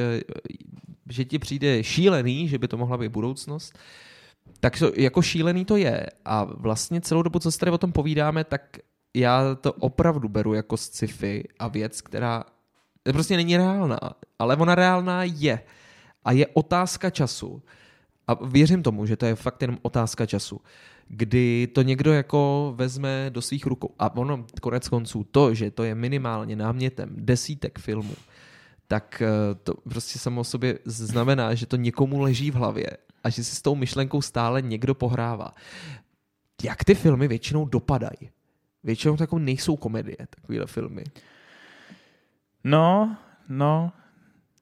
že 1.09 1.25
ti 1.25 1.39
přijde 1.39 1.83
šílený, 1.83 2.47
že 2.47 2.57
by 2.57 2.67
to 2.67 2.77
mohla 2.77 2.97
být 2.97 3.09
budoucnost, 3.09 3.79
tak 4.59 4.79
to, 4.79 4.91
jako 4.95 5.21
šílený 5.21 5.65
to 5.65 5.77
je. 5.77 6.05
A 6.25 6.43
vlastně 6.43 7.01
celou 7.01 7.21
dobu, 7.21 7.39
co 7.39 7.51
se 7.51 7.59
tady 7.59 7.71
o 7.71 7.77
tom 7.77 7.91
povídáme, 7.91 8.43
tak 8.43 8.77
já 9.15 9.55
to 9.55 9.73
opravdu 9.73 10.29
beru 10.29 10.53
jako 10.53 10.77
sci-fi 10.77 11.43
a 11.59 11.67
věc, 11.67 12.01
která 12.01 12.43
prostě 13.03 13.37
není 13.37 13.57
reálná. 13.57 13.99
Ale 14.39 14.55
ona 14.55 14.75
reálná 14.75 15.23
je. 15.23 15.59
A 16.25 16.31
je 16.31 16.47
otázka 16.47 17.09
času. 17.09 17.63
a 18.27 18.33
věřím 18.45 18.83
tomu, 18.83 19.05
že 19.05 19.17
to 19.17 19.25
je 19.25 19.35
fakt 19.35 19.61
jenom 19.61 19.77
otázka 19.81 20.25
času, 20.25 20.61
kdy 21.07 21.67
to 21.67 21.81
někdo 21.81 22.13
jako 22.13 22.73
vezme 22.75 23.29
do 23.29 23.41
svých 23.41 23.65
rukou. 23.65 23.89
A 23.99 24.15
ono, 24.15 24.45
konec 24.61 24.89
konců, 24.89 25.25
to, 25.31 25.53
že 25.53 25.71
to 25.71 25.83
je 25.83 25.95
minimálně 25.95 26.55
námětem 26.55 27.09
desítek 27.15 27.79
filmů, 27.79 28.13
tak 28.87 29.21
eh, 29.21 29.55
to 29.63 29.73
prostě 29.73 30.19
samo 30.19 30.41
o 30.41 30.43
sobě 30.43 30.79
znamená, 30.85 31.53
že 31.53 31.65
to 31.65 31.75
někomu 31.75 32.21
leží 32.21 32.51
v 32.51 32.55
hlavě 32.55 32.87
a 33.25 33.29
že 33.29 33.43
si 33.43 33.55
s 33.55 33.61
tou 33.61 33.75
myšlenkou 33.75 34.21
stále 34.21 34.61
někdo 34.61 34.95
pohrává. 34.95 35.51
Jak 36.63 36.83
ty 36.83 36.95
filmy 36.95 37.27
většinou 37.27 37.65
dopadají? 37.65 38.29
Většinou 38.83 39.17
takové 39.17 39.41
nejsou 39.41 39.75
komedie, 39.75 40.17
takovéhle 40.29 40.67
filmy. 40.67 41.03
No, 42.63 43.17
no, 43.49 43.91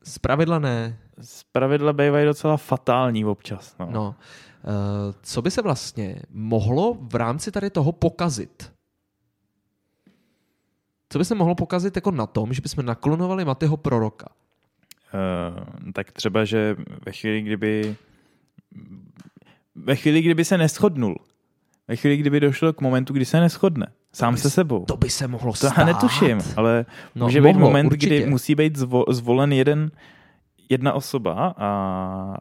Zpravidla 0.03 0.59
ne. 0.59 0.99
z 1.21 1.43
pravidla 1.43 1.93
bývají 1.93 2.25
docela 2.25 2.57
fatální 2.57 3.25
občas. 3.25 3.75
No. 3.79 3.89
No. 3.91 4.15
Uh, 4.63 5.15
co 5.21 5.41
by 5.41 5.51
se 5.51 5.61
vlastně 5.61 6.15
mohlo 6.29 6.97
v 7.01 7.15
rámci 7.15 7.51
tady 7.51 7.69
toho 7.69 7.91
pokazit? 7.91 8.73
Co 11.09 11.19
by 11.19 11.25
se 11.25 11.35
mohlo 11.35 11.55
pokazit 11.55 11.95
jako 11.95 12.11
na 12.11 12.27
tom, 12.27 12.53
že 12.53 12.61
bychom 12.61 12.85
naklonovali 12.85 13.45
Matyho 13.45 13.77
proroka? 13.77 14.27
Uh, 15.13 15.91
tak 15.93 16.11
třeba, 16.11 16.45
že 16.45 16.75
ve 17.05 17.11
chvíli, 17.11 17.41
kdyby 17.41 17.95
ve 19.75 19.95
chvíli, 19.95 20.21
kdyby 20.21 20.45
se 20.45 20.57
neschodnul, 20.57 21.15
ve 21.87 21.95
chvíli, 21.95 22.17
kdyby 22.17 22.39
došlo 22.39 22.73
k 22.73 22.81
momentu, 22.81 23.13
kdy 23.13 23.25
se 23.25 23.39
neschodne, 23.39 23.87
sám 24.13 24.37
se 24.37 24.49
sebou. 24.49 24.85
To 24.85 24.97
by 24.97 25.09
se 25.09 25.27
mohlo 25.27 25.51
To 25.51 25.57
stát. 25.57 25.77
já 25.77 25.85
netuším, 25.85 26.37
ale 26.55 26.85
No, 27.15 27.25
může 27.25 27.41
být 27.41 27.53
mohlo, 27.53 27.67
moment, 27.67 27.85
určitě. 27.85 28.05
kdy 28.21 28.25
musí 28.29 28.55
být 28.55 28.75
zvo, 28.75 29.05
zvolen 29.09 29.53
jeden, 29.53 29.91
jedna 30.69 30.93
osoba 30.93 31.53
a, 31.57 31.67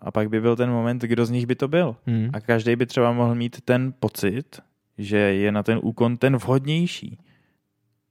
a 0.02 0.10
pak 0.10 0.28
by 0.28 0.40
byl 0.40 0.56
ten 0.56 0.70
moment, 0.70 1.02
kdo 1.02 1.26
z 1.26 1.30
nich 1.30 1.46
by 1.46 1.54
to 1.54 1.68
byl. 1.68 1.96
Hmm. 2.06 2.30
A 2.32 2.40
každý 2.40 2.76
by 2.76 2.86
třeba 2.86 3.12
mohl 3.12 3.34
mít 3.34 3.60
ten 3.60 3.94
pocit, 4.00 4.60
že 4.98 5.16
je 5.16 5.52
na 5.52 5.62
ten 5.62 5.78
úkon 5.82 6.16
ten 6.16 6.36
vhodnější. 6.36 7.18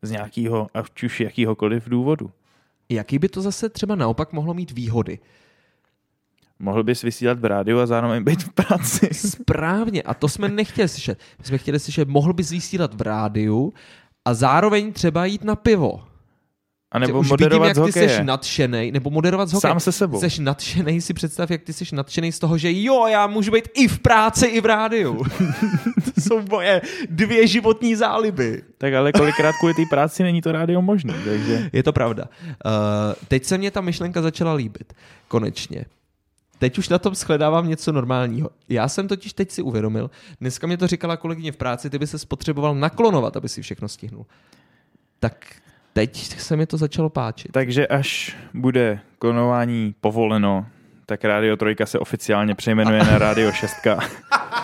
Z 0.01 0.11
nějakého, 0.11 0.67
ať 0.73 1.03
už 1.03 1.19
jakýhokoliv 1.19 1.89
důvodu. 1.89 2.31
Jaký 2.89 3.19
by 3.19 3.29
to 3.29 3.41
zase 3.41 3.69
třeba 3.69 3.95
naopak 3.95 4.33
mohlo 4.33 4.53
mít 4.53 4.71
výhody? 4.71 5.19
Mohl 6.61 6.83
bys 6.83 7.01
vysílat 7.01 7.39
v 7.39 7.45
rádiu 7.45 7.79
a 7.79 7.85
zároveň 7.85 8.23
být 8.23 8.43
v 8.43 8.49
práci. 8.49 9.09
Správně, 9.13 10.01
a 10.01 10.13
to 10.13 10.29
jsme 10.29 10.49
nechtěli 10.49 10.87
slyšet. 10.87 11.19
My 11.39 11.45
jsme 11.45 11.57
chtěli 11.57 11.79
slyšet, 11.79 12.07
mohl 12.07 12.33
bys 12.33 12.51
vysílat 12.51 12.93
v 12.93 13.01
rádiu 13.01 13.73
a 14.25 14.33
zároveň 14.33 14.93
třeba 14.93 15.25
jít 15.25 15.43
na 15.43 15.55
pivo. 15.55 16.03
A 16.91 16.99
nebo 16.99 17.19
už 17.19 17.29
moderovat 17.29 17.67
vidím, 17.67 17.67
jak 17.67 17.93
ty 17.93 17.99
hokeje. 17.99 18.17
jsi 18.17 18.23
nadšenej, 18.23 18.91
nebo 18.91 19.09
moderovat 19.09 19.49
z 19.49 19.53
hokeje. 19.53 19.71
Sám 19.71 19.79
se 19.79 19.91
sebou. 19.91 20.19
Jsi 20.21 20.41
nadšenej, 20.41 21.01
si 21.01 21.13
představ, 21.13 21.51
jak 21.51 21.61
ty 21.61 21.73
jsi 21.73 21.95
nadšenej 21.95 22.31
z 22.31 22.39
toho, 22.39 22.57
že 22.57 22.71
jo, 22.71 23.07
já 23.07 23.27
můžu 23.27 23.51
být 23.51 23.69
i 23.73 23.87
v 23.87 23.99
práci, 23.99 24.45
i 24.45 24.61
v 24.61 24.65
rádiu. 24.65 25.23
to 26.15 26.21
jsou 26.21 26.41
moje 26.49 26.81
dvě 27.09 27.47
životní 27.47 27.95
záliby. 27.95 28.63
Tak 28.77 28.93
ale 28.93 29.11
kolikrát 29.11 29.55
kvůli 29.59 29.73
té 29.73 29.81
práci 29.89 30.23
není 30.23 30.41
to 30.41 30.51
rádio 30.51 30.81
možné, 30.81 31.13
takže... 31.25 31.69
Je 31.73 31.83
to 31.83 31.93
pravda. 31.93 32.25
Uh, 32.45 32.71
teď 33.27 33.45
se 33.45 33.57
mě 33.57 33.71
ta 33.71 33.81
myšlenka 33.81 34.21
začala 34.21 34.53
líbit. 34.53 34.93
Konečně. 35.27 35.85
Teď 36.61 36.77
už 36.77 36.89
na 36.89 36.99
tom 36.99 37.15
shledávám 37.15 37.69
něco 37.69 37.91
normálního. 37.91 38.49
Já 38.69 38.87
jsem 38.87 39.07
totiž 39.07 39.33
teď 39.33 39.51
si 39.51 39.61
uvědomil, 39.61 40.09
dneska 40.41 40.67
mě 40.67 40.77
to 40.77 40.87
říkala 40.87 41.17
kolegyně 41.17 41.51
v 41.51 41.57
práci, 41.57 41.89
ty 41.89 41.99
by 41.99 42.07
se 42.07 42.19
spotřeboval 42.19 42.75
naklonovat, 42.75 43.37
aby 43.37 43.49
si 43.49 43.61
všechno 43.61 43.87
stihnul. 43.87 44.25
Tak 45.19 45.45
teď 45.93 46.39
se 46.39 46.57
mi 46.57 46.65
to 46.65 46.77
začalo 46.77 47.09
páčit. 47.09 47.51
Takže 47.51 47.87
až 47.87 48.37
bude 48.53 48.99
klonování 49.19 49.95
povoleno, 50.01 50.65
tak 51.05 51.25
Rádio 51.25 51.57
Trojka 51.57 51.85
se 51.85 51.99
oficiálně 51.99 52.55
přejmenuje 52.55 53.03
na 53.03 53.17
Rádio 53.17 53.51
6. 53.51 53.73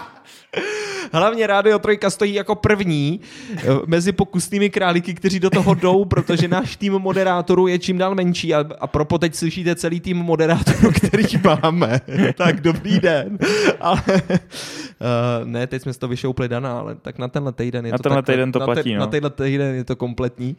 Hlavně 1.12 1.48
Rádio 1.48 1.80
Trojka 1.80 2.10
stojí 2.10 2.34
jako 2.34 2.56
první 2.56 3.20
eh, 3.58 3.64
mezi 3.86 4.12
pokusnými 4.12 4.70
králíky, 4.70 5.14
kteří 5.14 5.40
do 5.40 5.50
toho 5.50 5.74
jdou, 5.74 6.06
protože 6.06 6.48
náš 6.48 6.76
tým 6.76 6.94
moderátorů 6.94 7.68
je 7.68 7.80
čím 7.80 7.98
dál 7.98 8.16
menší 8.16 8.54
a, 8.54 8.66
a 8.80 8.88
propo 8.88 9.18
teď 9.18 9.36
slyšíte 9.36 9.76
celý 9.76 10.00
tým 10.00 10.18
moderátorů, 10.18 10.92
který 10.92 11.24
máme. 11.44 12.02
tak 12.38 12.62
dobrý 12.62 13.00
den. 13.00 13.38
Ale, 13.80 14.02
uh, 14.08 15.44
ne, 15.44 15.68
teď 15.68 15.82
jsme 15.82 15.94
si 15.94 16.00
to 16.00 16.08
vyšoupli 16.08 16.50
Dana, 16.50 16.80
ale 16.80 16.96
tak 16.96 17.18
na 17.18 17.28
tenhle 17.28 17.52
týden 17.54 17.86
je 17.86 17.92
Na 17.92 17.98
to 17.98 18.04
tenhle 18.04 18.22
takhle- 18.22 18.36
týden 18.36 18.52
to 18.52 18.60
na 18.60 18.66
platí, 18.66 18.94
no. 18.94 19.00
Na 19.00 19.08
tenhle 19.08 19.30
týden 19.30 19.76
je 19.76 19.84
to 19.84 19.96
kompletní. 19.96 20.58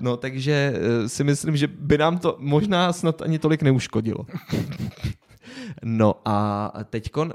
No 0.00 0.16
takže 0.16 0.72
uh, 1.00 1.06
si 1.06 1.24
myslím, 1.24 1.56
že 1.56 1.66
by 1.66 1.98
nám 1.98 2.18
to 2.18 2.36
možná 2.38 2.92
snad 2.92 3.22
ani 3.22 3.38
tolik 3.38 3.62
neuškodilo. 3.62 4.26
No 5.84 6.14
a 6.24 6.72
teďkon, 6.90 7.32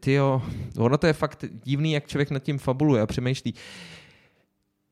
tyjo, 0.00 0.42
ono 0.78 0.98
to 0.98 1.06
je 1.06 1.12
fakt 1.12 1.44
divný, 1.64 1.92
jak 1.92 2.06
člověk 2.06 2.30
nad 2.30 2.42
tím 2.42 2.58
fabuluje 2.58 3.02
a 3.02 3.06
přemýšlí. 3.06 3.54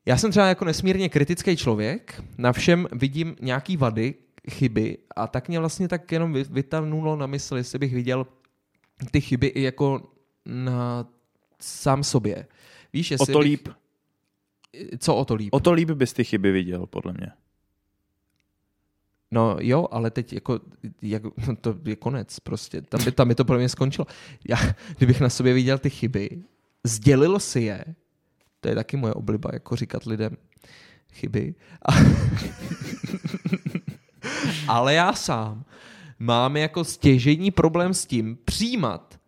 Já 0.05 0.17
jsem 0.17 0.31
třeba 0.31 0.47
jako 0.47 0.65
nesmírně 0.65 1.09
kritický 1.09 1.57
člověk, 1.57 2.23
na 2.37 2.51
všem 2.51 2.87
vidím 2.91 3.35
nějaký 3.41 3.77
vady, 3.77 4.13
chyby 4.51 4.97
a 5.15 5.27
tak 5.27 5.47
mě 5.47 5.59
vlastně 5.59 5.87
tak 5.87 6.11
jenom 6.11 6.33
vy- 6.33 6.43
vytanulo 6.49 7.15
na 7.15 7.27
mysl, 7.27 7.57
jestli 7.57 7.79
bych 7.79 7.93
viděl 7.93 8.27
ty 9.11 9.21
chyby 9.21 9.47
i 9.47 9.61
jako 9.61 10.11
na 10.45 11.07
sám 11.61 12.03
sobě. 12.03 12.47
Víš, 12.93 13.11
O 13.11 13.13
jestli 13.13 13.33
to 13.33 13.39
bych- 13.39 13.45
líp. 13.49 13.67
Co 14.97 15.15
o 15.15 15.25
to 15.25 15.35
líp? 15.35 15.53
O 15.53 15.59
to 15.59 15.71
líp 15.73 15.89
bys 15.89 16.13
ty 16.13 16.23
chyby 16.23 16.51
viděl, 16.51 16.85
podle 16.85 17.13
mě. 17.13 17.27
No 19.31 19.57
jo, 19.59 19.87
ale 19.91 20.11
teď 20.11 20.33
jako, 20.33 20.59
jak, 21.01 21.23
no 21.47 21.55
to 21.61 21.75
je 21.85 21.95
konec 21.95 22.39
prostě. 22.39 22.81
Tam 22.81 23.03
by, 23.03 23.11
tam 23.11 23.27
by 23.27 23.35
to 23.35 23.45
pro 23.45 23.57
mě 23.57 23.69
skončilo. 23.69 24.07
Já, 24.49 24.57
kdybych 24.97 25.21
na 25.21 25.29
sobě 25.29 25.53
viděl 25.53 25.77
ty 25.77 25.89
chyby, 25.89 26.29
sdělil 26.83 27.39
si 27.39 27.61
je, 27.61 27.85
to 28.59 28.69
je 28.69 28.75
taky 28.75 28.97
moje 28.97 29.13
obliba, 29.13 29.49
jako 29.53 29.75
říkat 29.75 30.05
lidem 30.05 30.37
chyby. 31.13 31.55
A, 31.85 31.91
ale 34.67 34.93
já 34.93 35.13
sám 35.13 35.65
mám 36.19 36.57
jako 36.57 36.83
stěžení 36.83 37.51
problém 37.51 37.93
s 37.93 38.05
tím 38.05 38.37
přijímat 38.45 39.19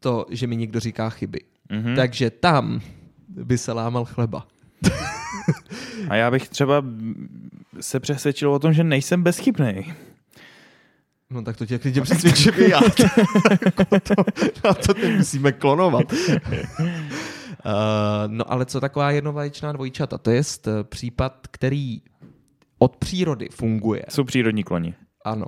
to, 0.00 0.26
že 0.30 0.46
mi 0.46 0.56
někdo 0.56 0.80
říká 0.80 1.10
chyby. 1.10 1.40
Mhm. 1.70 1.96
Takže 1.96 2.30
tam 2.30 2.80
by 3.28 3.58
se 3.58 3.72
lámal 3.72 4.04
chleba. 4.04 4.46
A 6.08 6.16
já 6.16 6.30
bych 6.30 6.48
třeba 6.48 6.84
se 7.80 8.00
přesvědčil 8.00 8.52
o 8.52 8.58
tom, 8.58 8.72
že 8.72 8.84
nejsem 8.84 9.22
bezchybný. 9.22 9.92
No 11.30 11.42
tak 11.42 11.56
to 11.56 11.66
tě 11.66 11.78
klidně 11.78 12.00
přesvědčím 12.00 12.52
i 12.56 12.70
já. 12.70 12.80
Jako 13.64 13.84
to, 13.84 14.14
na 14.64 14.74
to 14.74 14.94
ty 14.94 15.16
musíme 15.16 15.52
klonovat. 15.52 16.12
Uh, 16.12 16.18
no 18.26 18.52
ale 18.52 18.66
co 18.66 18.80
taková 18.80 19.10
jednovaječná 19.10 19.72
dvojčata? 19.72 20.18
To 20.18 20.30
je 20.30 20.42
eh, 20.66 20.70
případ, 20.84 21.46
který 21.50 22.02
od 22.78 22.96
přírody 22.96 23.48
funguje. 23.52 24.04
Jsou 24.08 24.24
přírodní 24.24 24.64
kloni. 24.64 24.94
Ano. 25.24 25.46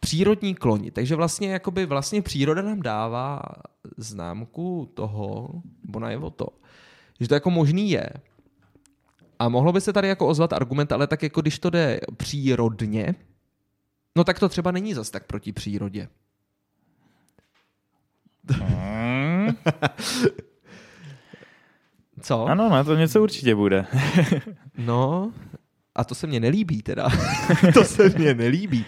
Přírodní 0.00 0.54
kloni. 0.54 0.90
Takže 0.90 1.16
vlastně, 1.16 1.52
jakoby, 1.52 1.86
vlastně 1.86 2.22
příroda 2.22 2.62
nám 2.62 2.82
dává 2.82 3.42
známku 3.96 4.90
toho, 4.94 5.48
nebo 5.86 6.00
najevo 6.00 6.30
to, 6.30 6.46
že 7.20 7.28
to 7.28 7.34
jako 7.34 7.50
možný 7.50 7.90
je. 7.90 8.08
A 9.38 9.48
mohlo 9.48 9.72
by 9.72 9.80
se 9.80 9.92
tady 9.92 10.08
jako 10.08 10.26
ozvat 10.26 10.52
argument, 10.52 10.92
ale 10.92 11.06
tak 11.06 11.22
jako 11.22 11.40
když 11.40 11.58
to 11.58 11.70
jde 11.70 12.00
přírodně, 12.16 13.14
no 14.16 14.24
tak 14.24 14.38
to 14.38 14.48
třeba 14.48 14.70
není 14.70 14.94
zas 14.94 15.10
tak 15.10 15.24
proti 15.24 15.52
přírodě. 15.52 16.08
Mm. 18.60 19.48
Co? 22.20 22.44
Ano, 22.44 22.68
na 22.68 22.84
to 22.84 22.96
něco 22.96 23.22
určitě 23.22 23.54
bude. 23.54 23.86
No, 24.78 25.32
a 25.96 26.04
to 26.04 26.14
se 26.14 26.26
mně 26.26 26.40
nelíbí 26.40 26.82
teda. 26.82 27.08
to 27.74 27.84
se 27.84 28.08
mně 28.08 28.34
nelíbí. 28.34 28.84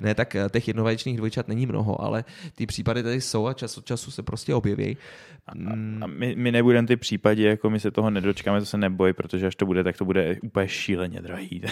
Ne, 0.00 0.14
tak 0.14 0.34
eh, 0.34 0.48
těch 0.52 0.68
jednovaječných 0.68 1.16
dvojčat 1.16 1.48
není 1.48 1.66
mnoho, 1.66 2.02
ale 2.02 2.24
ty 2.54 2.66
případy 2.66 3.02
tady 3.02 3.20
jsou 3.20 3.46
a 3.46 3.54
čas 3.54 3.78
od 3.78 3.84
času 3.84 4.10
se 4.10 4.22
prostě 4.22 4.54
objeví. 4.54 4.96
Mm, 5.54 6.00
A 6.04 6.06
my, 6.06 6.34
my 6.38 6.52
nebudeme 6.52 6.86
ty 6.88 6.96
případě, 6.96 7.48
jako 7.48 7.70
my 7.70 7.80
se 7.80 7.90
toho 7.90 8.10
nedočkáme, 8.10 8.60
to 8.60 8.66
se 8.66 8.78
neboj, 8.78 9.12
protože 9.12 9.46
až 9.46 9.56
to 9.56 9.66
bude, 9.66 9.84
tak 9.84 9.96
to 9.96 10.04
bude 10.04 10.36
úplně 10.42 10.68
šíleně 10.68 11.20
drahý. 11.20 11.62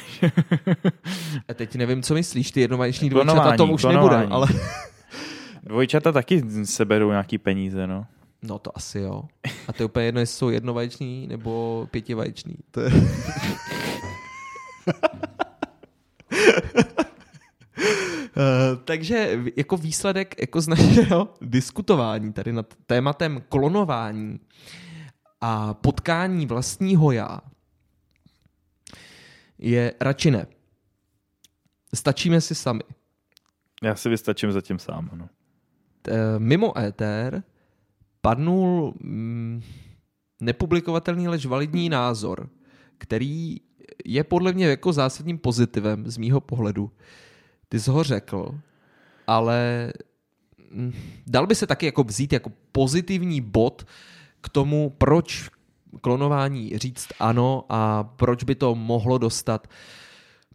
A 1.48 1.54
teď 1.54 1.74
nevím, 1.76 2.02
co 2.02 2.14
myslíš, 2.14 2.50
ty 2.50 2.60
jednovaječní 2.60 3.10
dvojčata, 3.10 3.32
Klonování, 3.32 3.56
to 3.56 3.66
už 3.66 3.80
klonování. 3.80 4.20
nebude, 4.20 4.34
ale... 4.34 4.48
Dvojčata 5.62 6.12
taky 6.12 6.42
seberou 6.64 7.10
nějaký 7.10 7.38
peníze, 7.38 7.86
no. 7.86 8.06
No 8.42 8.58
to 8.58 8.76
asi 8.76 8.98
jo. 8.98 9.22
A 9.68 9.72
to 9.72 9.82
je 9.82 9.84
úplně 9.84 10.06
jedno, 10.06 10.20
jestli 10.20 10.36
jsou 10.36 10.48
jednovaječní 10.50 11.26
nebo 11.26 11.86
pětivaječní. 11.90 12.54
To 12.70 12.80
je... 12.80 12.90
Eh, 18.40 18.76
Takže 18.84 19.40
jako 19.56 19.76
výsledek 19.76 20.34
jako 20.40 20.60
z 20.60 20.68
našeho 20.68 21.34
diskutování 21.40 22.32
tady 22.32 22.52
nad 22.52 22.74
tématem 22.86 23.42
klonování 23.48 24.40
a 25.40 25.74
potkání 25.74 26.46
vlastního 26.46 27.12
já 27.12 27.40
je 29.58 29.94
radši 30.00 30.30
ne. 30.30 30.46
Stačíme 31.94 32.40
si 32.40 32.54
sami. 32.54 32.80
Já 33.82 33.94
si 33.94 34.08
vystačím 34.08 34.52
zatím 34.52 34.78
sám, 34.78 35.08
ano. 35.12 35.28
t- 36.02 36.12
mimo 36.38 36.78
éter 36.78 37.42
padnul 38.20 38.94
mm, 39.00 39.62
nepublikovatelný, 40.40 41.28
lež 41.28 41.46
validní 41.46 41.88
názor, 41.88 42.48
který 42.98 43.56
je 44.04 44.24
podle 44.24 44.52
mě 44.52 44.66
jako 44.66 44.92
zásadním 44.92 45.38
pozitivem 45.38 46.10
z 46.10 46.16
mýho 46.16 46.40
pohledu. 46.40 46.90
Ty 47.68 47.80
jsi 47.80 47.90
ho 47.90 48.02
řekl, 48.04 48.58
ale 49.26 49.92
mm, 50.70 50.92
dal 51.26 51.46
by 51.46 51.54
se 51.54 51.66
taky 51.66 51.86
jako 51.86 52.04
vzít 52.04 52.32
jako 52.32 52.52
pozitivní 52.72 53.40
bod 53.40 53.86
k 54.40 54.48
tomu, 54.48 54.94
proč 54.98 55.50
klonování 56.00 56.78
říct 56.78 57.08
ano 57.20 57.64
a 57.68 58.04
proč 58.04 58.44
by 58.44 58.54
to 58.54 58.74
mohlo 58.74 59.18
dostat 59.18 59.68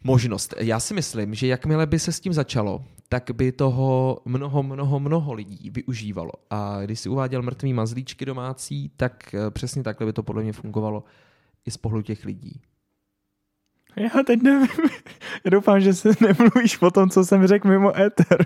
možnost. 0.04 0.54
Já 0.60 0.80
si 0.80 0.94
myslím, 0.94 1.36
že 1.36 1.48
jakmile 1.48 1.86
by 1.86 2.00
se 2.00 2.12
s 2.12 2.20
tím 2.20 2.34
začalo, 2.34 2.84
tak 3.10 3.32
by 3.32 3.52
toho 3.52 4.20
mnoho, 4.26 4.64
mnoho, 4.64 5.00
mnoho 5.00 5.34
lidí 5.34 5.70
využívalo. 5.70 6.32
A 6.50 6.82
když 6.82 7.00
si 7.00 7.10
uváděl 7.10 7.42
mrtvý 7.42 7.74
mazlíčky 7.74 8.26
domácí, 8.26 8.92
tak 8.98 9.34
eh, 9.34 9.52
přesně 9.52 9.84
takhle 9.84 10.06
by 10.06 10.14
to 10.14 10.24
podle 10.24 10.44
mě 10.44 10.54
fungovalo 10.54 11.04
i 11.66 11.72
z 11.72 11.78
pohledu 11.78 12.02
těch 12.02 12.26
lidí. 12.26 12.62
Já 13.96 14.24
teď 14.26 14.42
nevím. 14.42 14.68
Já 15.46 15.50
doufám, 15.50 15.82
že 15.82 15.94
se 15.94 16.10
nemluvíš 16.22 16.82
o 16.82 16.92
tom, 16.92 17.10
co 17.10 17.26
jsem 17.26 17.48
řekl 17.48 17.68
mimo 17.68 18.00
éter. 18.00 18.46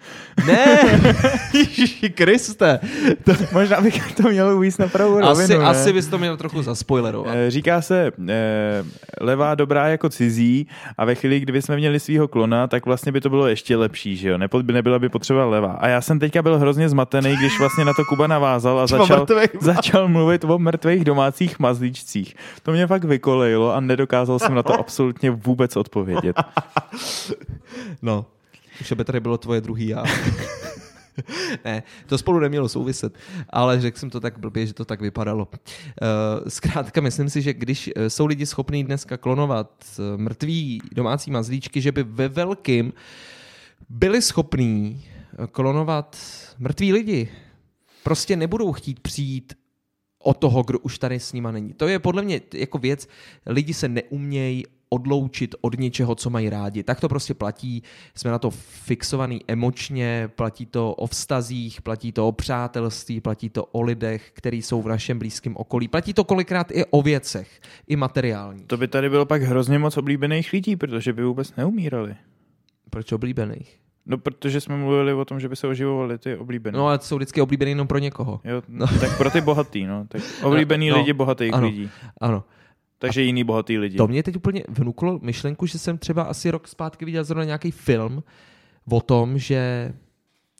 Ne, 0.47 0.77
Ježiši 1.53 2.09
Kriste. 2.09 2.79
To... 3.23 3.33
Možná 3.51 3.81
bych 3.81 4.13
to 4.13 4.29
měl 4.29 4.57
uvíct 4.57 4.79
na 4.79 4.87
pravou 4.87 5.19
rovinu. 5.19 5.27
Asi, 5.27 5.57
ne? 5.57 5.65
asi 5.65 5.93
bys 5.93 6.07
to 6.07 6.17
měl 6.17 6.37
trochu 6.37 6.61
zaspoilerovat. 6.61 7.35
Eh, 7.35 7.51
Říká 7.51 7.81
se 7.81 8.11
eh, 8.29 8.83
levá 9.21 9.55
dobrá 9.55 9.87
jako 9.87 10.09
cizí 10.09 10.67
a 10.97 11.05
ve 11.05 11.15
chvíli, 11.15 11.39
kdyby 11.39 11.61
jsme 11.61 11.75
měli 11.75 11.99
svého 11.99 12.27
klona, 12.27 12.67
tak 12.67 12.85
vlastně 12.85 13.11
by 13.11 13.21
to 13.21 13.29
bylo 13.29 13.47
ještě 13.47 13.77
lepší, 13.77 14.17
že 14.17 14.29
jo? 14.29 14.37
Nepo, 14.37 14.61
nebyla 14.61 14.99
by 14.99 15.09
potřeba 15.09 15.45
levá. 15.45 15.71
A 15.71 15.87
já 15.87 16.01
jsem 16.01 16.19
teďka 16.19 16.41
byl 16.41 16.59
hrozně 16.59 16.89
zmatený, 16.89 17.35
když 17.37 17.59
vlastně 17.59 17.85
na 17.85 17.93
to 17.93 18.05
Kuba 18.05 18.27
navázal 18.27 18.79
a 18.79 18.87
začal, 18.87 19.25
začal 19.59 20.07
mluvit 20.07 20.43
o 20.43 20.59
mrtvých 20.59 21.03
domácích 21.05 21.59
mazlíčcích. 21.59 22.35
To 22.63 22.71
mě 22.71 22.87
fakt 22.87 23.03
vykolejilo 23.03 23.75
a 23.75 23.79
nedokázal 23.79 24.39
jsem 24.39 24.55
na 24.55 24.63
to 24.63 24.73
absolutně 24.79 25.31
vůbec 25.31 25.75
odpovědět. 25.75 26.35
No, 28.01 28.25
už 28.81 28.91
by 28.91 29.05
tady 29.05 29.19
bylo 29.19 29.37
tvoje 29.37 29.61
druhý 29.61 29.87
já. 29.87 30.03
ne, 31.65 31.83
to 32.05 32.17
spolu 32.17 32.39
nemělo 32.39 32.69
souviset, 32.69 33.17
ale 33.49 33.81
řekl 33.81 33.99
jsem 33.99 34.09
to 34.09 34.19
tak 34.19 34.39
blbě, 34.39 34.67
že 34.67 34.73
to 34.73 34.85
tak 34.85 35.01
vypadalo. 35.01 35.47
Eh, 35.53 36.49
Zkrátka, 36.49 37.01
myslím 37.01 37.29
si, 37.29 37.41
že 37.41 37.53
když 37.53 37.89
eh, 37.95 38.09
jsou 38.09 38.25
lidi 38.25 38.45
schopní 38.45 38.83
dneska 38.83 39.17
klonovat 39.17 39.85
eh, 39.99 40.17
mrtvý 40.17 40.81
domácí 40.91 41.31
mazlíčky, 41.31 41.81
že 41.81 41.91
by 41.91 42.03
ve 42.03 42.27
velkým 42.27 42.93
byli 43.89 44.21
schopní 44.21 45.03
klonovat 45.51 46.17
mrtví 46.59 46.93
lidi. 46.93 47.29
Prostě 48.03 48.35
nebudou 48.35 48.73
chtít 48.73 48.99
přijít 48.99 49.53
o 50.19 50.33
toho, 50.33 50.63
kdo 50.63 50.79
už 50.79 50.99
tady 50.99 51.19
s 51.19 51.33
nima 51.33 51.51
není. 51.51 51.73
To 51.73 51.87
je 51.87 51.99
podle 51.99 52.21
mě 52.21 52.41
jako 52.53 52.77
věc, 52.77 53.07
lidi 53.45 53.73
se 53.73 53.87
neumějí 53.87 54.63
odloučit 54.93 55.55
od 55.61 55.79
něčeho, 55.79 56.15
co 56.15 56.29
mají 56.29 56.49
rádi. 56.49 56.83
Tak 56.83 56.99
to 56.99 57.09
prostě 57.09 57.33
platí. 57.33 57.83
Jsme 58.15 58.31
na 58.31 58.39
to 58.39 58.49
fixovaný 58.51 59.41
emočně, 59.47 60.29
platí 60.35 60.65
to 60.65 60.93
o 60.93 61.07
vztazích, 61.07 61.81
platí 61.81 62.11
to 62.11 62.27
o 62.27 62.31
přátelství, 62.31 63.21
platí 63.21 63.49
to 63.49 63.65
o 63.65 63.81
lidech, 63.81 64.31
kteří 64.33 64.61
jsou 64.61 64.81
v 64.81 64.87
našem 64.87 65.19
blízkém 65.19 65.57
okolí. 65.57 65.87
Platí 65.87 66.13
to 66.13 66.23
kolikrát 66.23 66.71
i 66.71 66.85
o 66.85 67.01
věcech, 67.01 67.61
i 67.87 67.95
materiální. 67.95 68.63
To 68.63 68.77
by 68.77 68.87
tady 68.87 69.09
bylo 69.09 69.25
pak 69.25 69.41
hrozně 69.41 69.79
moc 69.79 69.97
oblíbených 69.97 70.53
lidí, 70.53 70.75
protože 70.75 71.13
by 71.13 71.23
vůbec 71.23 71.55
neumírali. 71.55 72.15
Proč 72.89 73.11
oblíbených? 73.11 73.77
No, 74.05 74.17
protože 74.17 74.61
jsme 74.61 74.77
mluvili 74.77 75.13
o 75.13 75.25
tom, 75.25 75.39
že 75.39 75.49
by 75.49 75.55
se 75.55 75.67
oživovali 75.67 76.17
ty 76.17 76.37
oblíbené. 76.37 76.77
No, 76.77 76.87
ale 76.87 76.99
jsou 77.01 77.15
vždycky 77.15 77.41
oblíbený 77.41 77.71
jenom 77.71 77.87
pro 77.87 77.97
někoho. 77.97 78.41
Jo, 78.43 78.61
no. 78.67 78.87
tak 78.87 79.17
pro 79.17 79.31
ty 79.31 79.41
bohatý, 79.41 79.85
no. 79.85 80.05
Tak 80.07 80.21
oblíbený 80.43 80.89
no, 80.89 80.97
lidi 80.97 81.13
bohatých 81.13 81.53
ano, 81.53 81.67
lidí. 81.67 81.89
Ano. 82.21 82.43
Takže 83.01 83.21
a 83.21 83.23
jiný 83.23 83.43
bohatý 83.43 83.77
lidi. 83.77 83.97
To 83.97 84.07
mě 84.07 84.23
teď 84.23 84.35
úplně 84.35 84.63
vnuklo 84.69 85.19
myšlenku, 85.21 85.65
že 85.65 85.79
jsem 85.79 85.97
třeba 85.97 86.23
asi 86.23 86.51
rok 86.51 86.67
zpátky 86.67 87.05
viděl 87.05 87.23
zrovna 87.23 87.43
nějaký 87.43 87.71
film 87.71 88.23
o 88.91 89.01
tom, 89.01 89.37
že 89.37 89.93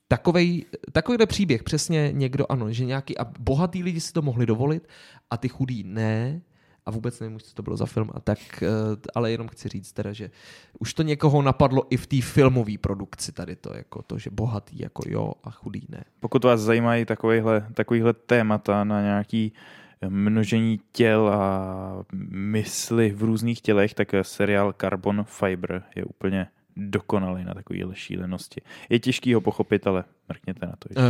takovej, 0.08 0.64
takovýhle 0.92 1.26
příběh 1.26 1.62
přesně 1.62 2.12
někdo, 2.12 2.46
ano, 2.48 2.72
že 2.72 2.84
nějaký 2.84 3.18
a 3.18 3.24
bohatý 3.38 3.82
lidi 3.82 4.00
si 4.00 4.12
to 4.12 4.22
mohli 4.22 4.46
dovolit 4.46 4.88
a 5.30 5.36
ty 5.36 5.48
chudí 5.48 5.84
ne 5.86 6.42
a 6.86 6.90
vůbec 6.90 7.20
nevím, 7.20 7.40
co 7.40 7.54
to 7.54 7.62
bylo 7.62 7.76
za 7.76 7.86
film, 7.86 8.10
a 8.14 8.20
tak, 8.20 8.38
eh, 8.62 8.66
ale 9.14 9.30
jenom 9.30 9.48
chci 9.48 9.68
říct 9.68 9.92
teda, 9.92 10.12
že 10.12 10.30
už 10.78 10.94
to 10.94 11.02
někoho 11.02 11.42
napadlo 11.42 11.82
i 11.90 11.96
v 11.96 12.06
té 12.06 12.20
filmové 12.20 12.78
produkci 12.80 13.32
tady 13.32 13.56
to, 13.56 13.76
jako 13.76 14.02
to, 14.02 14.18
že 14.18 14.30
bohatý 14.30 14.78
jako 14.78 15.02
jo 15.08 15.32
a 15.44 15.50
chudý 15.50 15.86
ne. 15.88 16.04
Pokud 16.20 16.44
vás 16.44 16.60
zajímají 16.60 17.04
takovýhle, 17.04 17.66
takovýhle 17.74 18.12
témata 18.12 18.84
na 18.84 19.02
nějaký 19.02 19.52
množení 20.08 20.80
těl 20.92 21.28
a 21.28 22.04
mysli 22.30 23.10
v 23.10 23.22
různých 23.22 23.60
tělech, 23.60 23.94
tak 23.94 24.14
seriál 24.22 24.74
Carbon 24.80 25.24
Fiber 25.24 25.82
je 25.96 26.04
úplně 26.04 26.46
dokonalý 26.76 27.44
na 27.44 27.54
takovéhle 27.54 27.94
šílenosti. 27.94 28.60
Je 28.88 28.98
těžký 28.98 29.34
ho 29.34 29.40
pochopit, 29.40 29.86
ale 29.86 30.04
mrkněte 30.28 30.66
na 30.66 30.74
to. 30.78 30.88
Uh, 30.88 31.04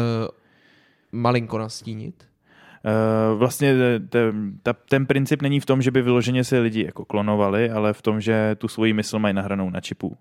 malinko 1.13 1.59
nastínit? 1.59 2.29
Uh, 2.85 3.39
vlastně 3.39 3.75
te, 4.09 4.33
ta, 4.63 4.73
ten 4.73 5.07
princip 5.07 5.43
není 5.43 5.61
v 5.61 5.67
tom, 5.67 5.83
že 5.83 5.91
by 5.91 6.03
vyloženě 6.03 6.45
se 6.45 6.59
lidi 6.59 6.85
jako 6.85 7.05
klonovali, 7.05 7.71
ale 7.71 7.93
v 7.93 8.03
tom, 8.03 8.21
že 8.21 8.57
tu 8.59 8.69
svoji 8.69 8.93
mysl 8.93 9.19
mají 9.19 9.35
nahranou 9.35 9.71
na 9.71 9.81
čipu, 9.81 10.17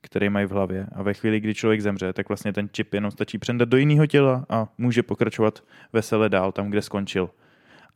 který 0.00 0.28
mají 0.28 0.46
v 0.46 0.50
hlavě. 0.50 0.86
A 0.92 1.02
ve 1.02 1.14
chvíli, 1.14 1.40
kdy 1.40 1.54
člověk 1.54 1.80
zemře, 1.80 2.12
tak 2.12 2.28
vlastně 2.28 2.52
ten 2.52 2.68
čip 2.72 2.94
jenom 2.94 3.10
stačí 3.10 3.38
přendat 3.38 3.68
do 3.68 3.76
jiného 3.76 4.06
těla 4.06 4.46
a 4.48 4.68
může 4.78 5.02
pokračovat 5.02 5.64
vesele 5.92 6.28
dál 6.28 6.52
tam, 6.52 6.70
kde 6.70 6.82
skončil. 6.82 7.30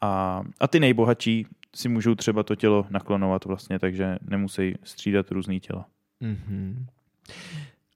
A, 0.00 0.42
a 0.60 0.68
ty 0.68 0.80
nejbohatší 0.80 1.46
si 1.76 1.88
můžou 1.88 2.14
třeba 2.14 2.42
to 2.42 2.54
tělo 2.54 2.86
naklonovat 2.90 3.44
vlastně, 3.44 3.78
takže 3.78 4.18
nemusí 4.22 4.74
střídat 4.82 5.30
různý 5.30 5.60
těla. 5.60 5.86
Mm-hmm. 6.22 6.86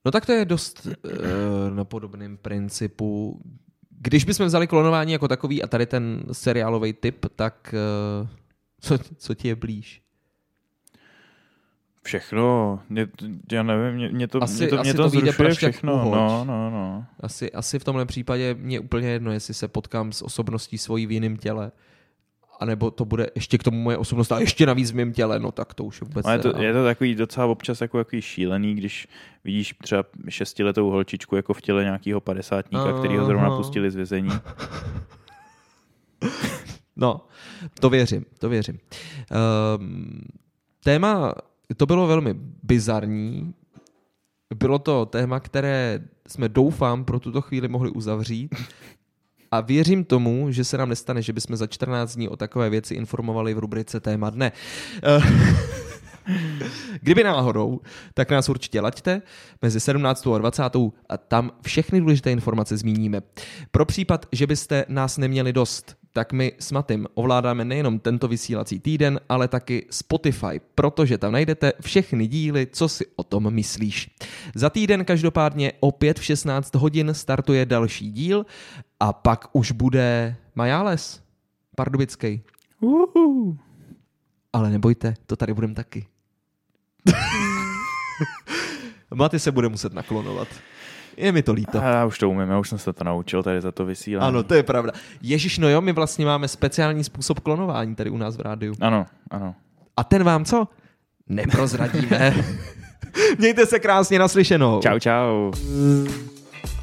No 0.05 0.11
tak 0.11 0.27
to 0.27 0.33
je 0.33 0.45
dost 0.45 0.87
uh, 0.87 1.77
na 1.77 1.85
podobném 1.85 2.37
principu. 2.37 3.41
Když 4.01 4.25
bychom 4.25 4.47
vzali 4.47 4.67
klonování 4.67 5.13
jako 5.13 5.29
takový 5.29 5.63
a 5.63 5.67
tady 5.67 5.87
ten 5.87 6.25
seriálový 6.33 6.93
typ, 6.93 7.27
tak 7.37 7.75
uh, 8.23 8.29
co, 8.81 8.99
co 9.17 9.35
ti 9.35 9.49
je 9.49 9.57
blíž? 9.57 10.03
Všechno, 12.03 12.81
mě, 12.89 13.09
já 13.53 13.63
nevím, 13.63 13.95
mě, 13.95 14.09
mě 14.09 14.29
to, 14.29 14.43
asi, 14.43 14.63
mě 14.63 14.69
to, 14.69 14.83
mě 14.83 14.95
to, 14.95 15.03
to 15.03 15.09
zrušuje 15.09 15.55
všechno. 15.55 16.05
No, 16.05 16.45
no, 16.45 16.71
no. 16.71 17.07
Asi, 17.21 17.53
asi 17.53 17.79
v 17.79 17.85
tomhle 17.85 18.07
případě 18.07 18.55
mě 18.55 18.81
úplně 18.81 19.09
jedno, 19.09 19.33
jestli 19.33 19.55
se 19.55 19.69
potkám 19.69 20.13
s 20.13 20.23
osobností 20.23 20.79
svojí 20.79 21.07
v 21.07 21.13
jiném 21.13 21.37
těle 21.37 21.73
anebo 22.61 22.91
to 22.91 23.05
bude 23.05 23.27
ještě 23.35 23.59
k 23.59 23.63
tomu 23.63 23.83
moje 23.83 23.99
osobnost 23.99 24.33
a 24.33 24.39
ještě 24.39 24.67
navíc 24.67 24.93
v 24.93 24.95
mém 24.95 25.13
těle, 25.13 25.41
no 25.41 25.53
tak 25.53 25.75
to 25.75 25.85
už 25.85 26.01
vůbec 26.01 26.27
je 26.33 26.39
to, 26.39 26.63
je 26.63 26.73
to 26.73 26.85
takový 26.85 27.15
docela 27.15 27.47
občas 27.47 27.81
jako 27.81 27.99
takový 27.99 28.23
šílený, 28.23 28.75
když 28.75 29.09
vidíš 29.45 29.75
třeba 29.83 30.05
šestiletou 30.29 30.91
holčičku 30.91 31.37
jako 31.37 31.55
v 31.55 31.61
těle 31.61 31.85
nějakého 31.85 32.21
padesátníka, 32.21 32.99
který 32.99 33.17
ho 33.17 33.25
zrovna 33.25 33.57
pustili 33.57 33.91
z 33.91 33.95
vězení. 33.95 34.31
no, 36.97 37.21
to 37.81 37.91
věřím, 37.91 38.25
to 38.39 38.49
věřím. 38.49 38.79
Um, 39.79 40.21
téma, 40.85 41.35
to 41.77 41.87
bylo 41.87 42.07
velmi 42.07 42.35
bizarní, 42.63 43.55
bylo 44.55 44.79
to 44.79 45.07
téma, 45.07 45.41
které 45.41 46.01
jsme 46.29 46.49
doufám 46.49 47.05
pro 47.05 47.21
tuto 47.21 47.41
chvíli 47.41 47.69
mohli 47.69 47.91
uzavřít. 47.91 48.55
A 49.55 49.61
věřím 49.61 50.05
tomu, 50.05 50.51
že 50.51 50.65
se 50.65 50.79
nám 50.79 50.89
nestane, 50.89 51.23
že 51.23 51.33
bychom 51.33 51.57
za 51.57 51.67
14 51.67 52.15
dní 52.15 52.29
o 52.29 52.37
takové 52.37 52.71
věci 52.71 52.95
informovali 52.95 53.55
v 53.55 53.59
rubrice 53.59 54.01
Téma 54.01 54.31
dne. 54.31 54.53
Eh, 55.03 55.21
kdyby 57.01 57.25
náhodou, 57.25 57.81
tak 58.15 58.31
nás 58.31 58.49
určitě 58.49 58.81
laďte 58.81 59.23
mezi 59.63 59.81
17. 59.81 60.27
a 60.27 60.39
20. 60.39 60.63
a 61.09 61.19
tam 61.29 61.51
všechny 61.63 62.01
důležité 62.01 62.33
informace 62.33 62.77
zmíníme. 62.77 63.21
Pro 63.71 63.87
případ, 63.87 64.27
že 64.33 64.47
byste 64.47 64.85
nás 64.89 65.19
neměli 65.19 65.53
dost, 65.53 65.97
tak 66.15 66.33
my 66.33 66.53
s 66.59 66.73
Matym 66.73 67.07
ovládáme 67.15 67.65
nejenom 67.65 67.99
tento 67.99 68.29
vysílací 68.29 68.81
týden, 68.81 69.21
ale 69.29 69.49
taky 69.49 69.87
Spotify, 69.91 70.61
protože 70.75 71.19
tam 71.19 71.33
najdete 71.33 71.73
všechny 71.81 72.27
díly, 72.27 72.67
co 72.73 72.89
si 72.89 73.07
o 73.17 73.23
tom 73.23 73.51
myslíš. 73.51 74.11
Za 74.55 74.71
týden 74.71 75.05
každopádně 75.05 75.73
opět 75.81 76.19
v 76.19 76.25
16 76.25 76.75
hodin 76.75 77.15
startuje 77.15 77.67
další 77.67 78.13
díl 78.13 78.47
a 79.01 79.13
pak 79.13 79.49
už 79.53 79.73
bude 79.73 80.37
Majáles, 80.55 81.23
Pardubický. 81.77 82.43
Uhu. 82.81 83.59
Ale 84.53 84.71
nebojte, 84.71 85.15
to 85.27 85.37
tady 85.37 85.55
budem 85.55 85.75
taky. 85.75 86.07
Maty 89.15 89.39
se 89.39 89.53
bude 89.53 89.69
muset 89.69 89.93
naklonovat. 89.93 90.49
Je 91.17 91.33
mi 91.33 91.43
to 91.43 91.53
líto. 91.53 91.79
Já 91.79 92.05
už 92.05 92.19
to 92.19 92.31
umím, 92.31 92.51
já 92.51 92.59
už 92.59 92.69
jsem 92.69 92.79
se 92.79 92.93
to 92.93 93.05
naučil 93.05 93.43
tady 93.43 93.61
za 93.61 93.73
to 93.73 93.85
vysílání. 93.85 94.29
Ano, 94.29 94.43
to 94.43 94.55
je 94.55 94.63
pravda. 94.63 94.93
Ježíš, 95.23 95.59
no 95.59 95.69
jo, 95.69 95.81
my 95.81 95.93
vlastně 95.93 96.27
máme 96.27 96.49
speciální 96.49 97.05
způsob 97.05 97.41
klonování 97.41 97.95
tady 97.95 98.11
u 98.11 98.17
nás 98.17 98.37
v 98.37 98.41
rádiu. 98.41 98.75
Ano, 98.81 99.07
ano. 99.31 99.55
A 99.97 100.05
ten 100.05 100.25
vám 100.25 100.45
co? 100.45 100.69
Neprozradíme. 101.29 102.35
Mějte 103.39 103.67
se 103.67 103.79
krásně 103.79 104.19
naslyšenou. 104.19 104.81
Čau, 104.81 104.99
čau. 104.99 105.53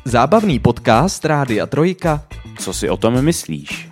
Zábavný 0.06 0.60
podcast 0.60 1.26
Rádia 1.26 1.68
Trojka. 1.68 2.24
Co 2.60 2.74
si 2.74 2.90
o 2.90 2.98
tom 2.98 3.22
myslíš? 3.22 3.91